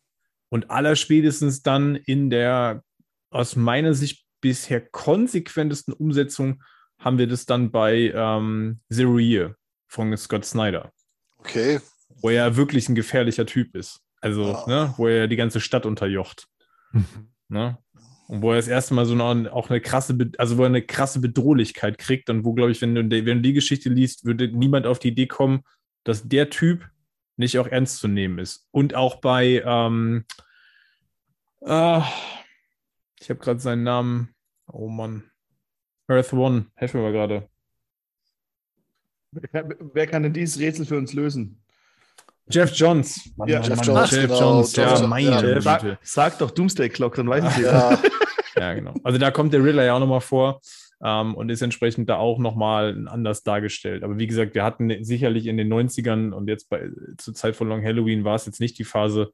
[0.48, 2.82] Und allerspätestens dann in der
[3.30, 6.64] aus meiner Sicht bisher konsequentesten Umsetzung
[7.00, 9.56] haben wir das dann bei ähm, Zero Year
[9.88, 10.92] von Scott Snyder,
[11.38, 11.80] Okay.
[12.22, 14.00] wo er wirklich ein gefährlicher Typ ist.
[14.20, 14.64] Also, Ah.
[14.68, 16.46] ne, wo er die ganze Stadt unterjocht.
[17.52, 17.78] Ne?
[18.28, 20.82] Und wo er das erste Mal so eine, auch eine krasse, also wo er eine
[20.82, 24.24] krasse Bedrohlichkeit kriegt und wo, glaube ich, wenn du, die- wenn du die Geschichte liest,
[24.24, 25.64] würde niemand auf die Idee kommen,
[26.04, 26.88] dass der Typ
[27.36, 28.68] nicht auch ernst zu nehmen ist.
[28.70, 30.26] Und auch bei, ähm,
[31.62, 32.00] äh,
[33.20, 34.34] ich habe gerade seinen Namen,
[34.68, 35.29] oh Mann,
[36.10, 37.48] Earth One, helfen wir mal gerade.
[39.32, 41.62] Wer kann, wer kann denn dieses Rätsel für uns lösen?
[42.48, 43.30] Jeff Johns.
[43.36, 45.40] Mann, Ja, Mann, Jeff Mann, Johns, Jeff genau, Johns, Jeff ja, meine ja.
[45.40, 45.60] Güte.
[45.62, 47.72] Sag, sag doch Doomsday Clock, dann weiß ich es.
[47.72, 47.98] Ja,
[48.56, 48.94] Ja, genau.
[49.04, 50.60] Also da kommt der Riddler ja auch nochmal vor
[51.02, 54.02] ähm, und ist entsprechend da auch nochmal anders dargestellt.
[54.02, 57.68] Aber wie gesagt, wir hatten sicherlich in den 90ern und jetzt bei, zur Zeit von
[57.68, 59.32] Long Halloween war es jetzt nicht die Phase,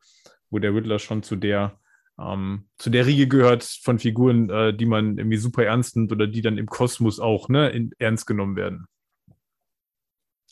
[0.51, 1.79] wo der Riddler schon zu der,
[2.19, 6.27] ähm, zu der Riege gehört von Figuren, äh, die man irgendwie super ernst nimmt oder
[6.27, 8.87] die dann im Kosmos auch ne, in, ernst genommen werden.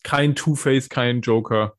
[0.02, 1.76] Kein Two-Face, kein Joker,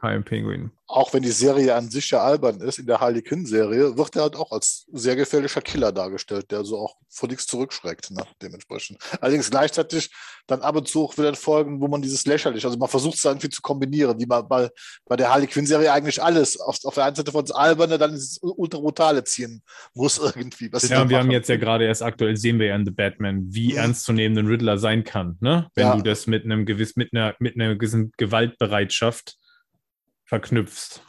[0.00, 0.70] kein Penguin.
[0.86, 4.22] auch wenn die Serie an sich ja albern ist, in der Harley Quinn-Serie, wird er
[4.22, 8.98] halt auch als sehr gefährlicher Killer dargestellt, der so auch vor nichts zurückschreckt, ne, dementsprechend.
[9.20, 10.10] Allerdings gleichzeitig
[10.46, 13.24] dann ab und zu auch wieder Folgen, wo man dieses lächerlich, also man versucht es
[13.24, 14.70] irgendwie zu kombinieren, wie man bei,
[15.06, 18.12] bei der Harley Quinn-Serie eigentlich alles auf, auf der einen Seite von das Alberne, dann
[18.14, 19.62] ins ultra brutale ziehen
[19.94, 20.70] muss irgendwie.
[20.88, 23.44] Ja, und wir haben jetzt ja gerade erst aktuell sehen wir ja in The Batman,
[23.48, 23.82] wie Ja.
[23.82, 25.68] ernstzunehmend ein Riddler sein kann, ne?
[25.74, 25.96] Wenn Ja.
[25.96, 29.36] du das mit einem gewiss, mit einer, mit einer gewissen Gewaltbereitschaft
[30.28, 31.02] verknüpfst.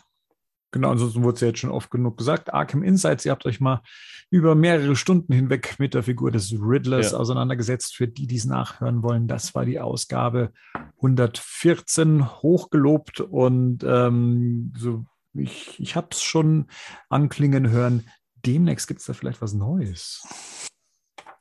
[0.71, 2.53] Genau, ansonsten wurde es ja jetzt schon oft genug gesagt.
[2.53, 3.81] Arkham Insights, ihr habt euch mal
[4.29, 7.17] über mehrere Stunden hinweg mit der Figur des Riddlers Ja.
[7.17, 7.95] auseinandergesetzt.
[7.95, 10.53] Für die, die es nachhören wollen, das war die Ausgabe
[10.97, 16.67] 114, hochgelobt und ähm, so, ich, ich habe es schon
[17.09, 18.07] anklingen hören.
[18.45, 20.21] Demnächst gibt es da vielleicht was Neues.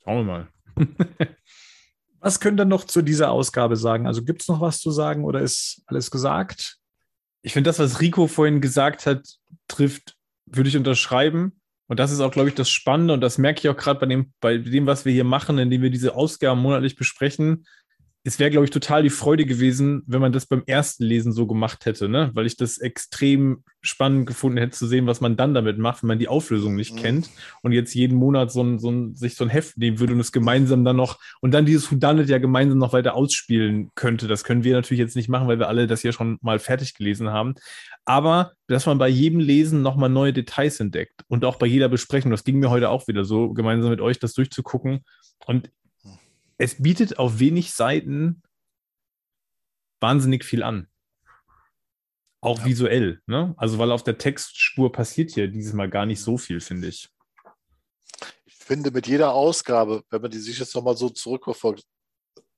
[0.05, 0.49] Schauen wir mal.
[2.21, 4.07] Was könnt ihr noch zu dieser Ausgabe sagen?
[4.09, 6.78] Also gibt es noch was zu sagen oder ist alles gesagt?
[7.43, 9.27] Ich finde das, was Rico vorhin gesagt hat,
[9.69, 10.17] trifft,
[10.47, 11.61] würde ich unterschreiben.
[11.87, 13.15] Und das ist auch, glaube ich, das Spannende.
[13.15, 15.83] Und das merke ich auch gerade bei dem, bei dem, was wir hier machen, indem
[15.83, 17.67] wir diese Ausgaben monatlich besprechen.
[18.25, 21.47] Es wäre, glaube ich, total die Freude gewesen, wenn man das beim ersten Lesen so
[21.47, 22.31] gemacht hätte, ne?
[22.35, 26.09] Weil ich das extrem spannend gefunden hätte zu sehen, was man dann damit macht, wenn
[26.09, 26.99] man die Auflösung nicht Mhm.
[26.99, 27.31] kennt
[27.63, 30.21] und jetzt jeden Monat so ein, so ein, sich so ein Heft nehmen würde und
[30.21, 34.27] es gemeinsam dann noch und dann dieses Whodunit ja gemeinsam noch weiter ausspielen könnte.
[34.27, 36.95] Das können wir natürlich jetzt nicht machen, weil wir alle das hier schon mal fertig
[36.95, 37.55] gelesen haben.
[38.05, 42.31] Aber dass man bei jedem Lesen nochmal neue Details entdeckt und auch bei jeder Besprechung,
[42.33, 45.05] das ging mir heute auch wieder so, gemeinsam mit euch das durchzugucken.
[45.47, 45.71] Und
[46.59, 48.43] es bietet auf wenig Seiten
[50.01, 50.89] wahnsinnig viel an.
[52.41, 52.65] Auch Ja.
[52.67, 53.55] visuell, ne?
[53.57, 57.09] Also, weil auf der Textspur passiert hier dieses Mal gar nicht so viel, finde ich.
[58.45, 61.85] Ich finde, mit jeder Ausgabe, wenn man die sich jetzt nochmal so zurückverfolgt,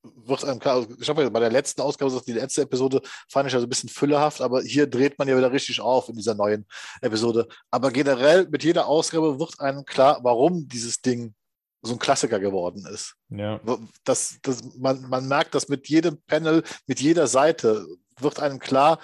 [0.03, 3.47] wird einem klar, also ich habe bei der letzten Ausgabe gesagt, die letzte Episode fand
[3.47, 6.17] ich ja so ein bisschen füllehaft, aber hier dreht man ja wieder richtig auf in
[6.17, 6.67] dieser neuen
[7.03, 7.47] Episode.
[7.71, 11.35] Aber generell mit jeder Ausgabe wird einem klar, warum dieses Ding
[11.83, 13.15] so ein Klassiker geworden ist.
[13.29, 13.61] Ja.
[14.05, 17.87] Das, das, man, man merkt, dass mit jedem Panel, mit jeder Seite
[18.19, 19.01] wird einem klar,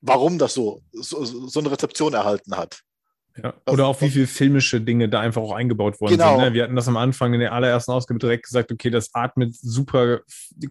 [0.00, 2.82] warum das so, so, so eine Rezeption erhalten hat.
[3.42, 3.54] Ja.
[3.70, 6.36] Oder auch wie viele filmische Dinge da einfach auch eingebaut worden Genau.
[6.36, 6.44] sind.
[6.44, 6.54] Ne?
[6.54, 10.20] Wir hatten das am Anfang in der allerersten Ausgabe direkt gesagt, okay, das atmet super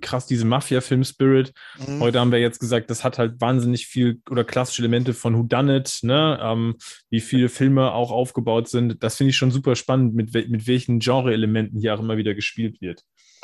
[0.01, 1.53] krass diese Mafia-Film-Spirit.
[1.88, 1.99] Mhm.
[2.01, 5.99] Heute haben wir jetzt gesagt, das hat halt wahnsinnig viel oder klassische Elemente von Whodunit,
[6.03, 6.39] ne?
[6.41, 6.76] Ähm,
[7.09, 9.03] wie viele Filme auch aufgebaut sind.
[9.03, 12.82] Das finde ich schon super spannend, mit, mit welchen Genre-Elementen hier auch immer wieder gespielt
[12.82, 13.03] wird.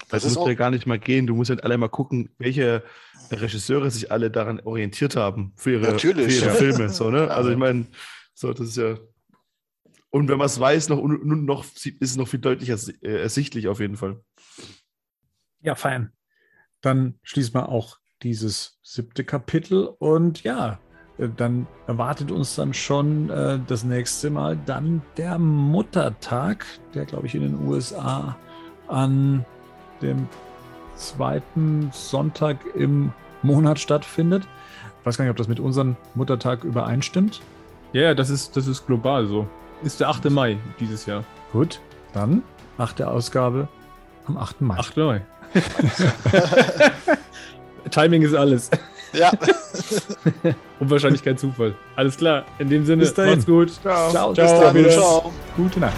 [0.09, 1.25] Das, Das muss ja gar nicht mal gehen.
[1.25, 2.83] Du musst halt alle mal gucken, welche
[3.31, 6.29] Regisseure sich alle daran orientiert haben für ihre, für ihre.
[6.51, 6.89] Filme.
[6.89, 7.29] So, ne?
[7.31, 7.87] Also ich meine,
[8.37, 8.99] so, das ist ja.
[10.11, 13.79] Und wenn man es weiß, noch, noch ist es noch viel deutlicher äh, ersichtlich auf
[13.79, 14.21] jeden Fall.
[15.59, 16.11] Ja, fein.
[16.81, 20.79] Dann schließen wir auch dieses siebte Kapitel und ja,
[21.17, 26.63] äh, dann erwartet uns dann schon äh, das nächste Mal dann der Muttertag,
[26.93, 28.37] der glaube ich in den USA
[28.87, 29.45] an
[30.03, 30.29] dem
[30.95, 33.11] zweiten Sonntag im
[33.41, 34.47] Monat stattfindet.
[34.99, 37.41] Ich weiß gar nicht, ob das mit unserem Muttertag übereinstimmt.
[37.97, 39.47] Ja, ja, das ist, das ist global so.
[39.81, 40.29] Ist der 8.
[40.29, 41.23] Mai dieses Jahr.
[41.51, 41.81] Gut,
[42.13, 42.43] dann
[42.77, 43.67] achte Ausgabe
[44.27, 44.61] am 8.
[44.61, 44.77] Mai.
[44.77, 44.97] 8.
[44.97, 45.25] Mai.
[47.89, 48.69] Timing ist alles.
[49.13, 49.31] Ja,
[50.79, 51.73] Und wahrscheinlich kein Zufall.
[51.95, 52.45] Alles klar.
[52.59, 53.71] In dem Sinne, macht's gut.
[53.81, 54.11] Ciao.
[54.11, 54.29] Ciao.
[54.29, 54.75] bis dann.
[54.75, 54.89] wieder.
[54.91, 55.33] Ciao.
[55.55, 55.97] Gute Nacht.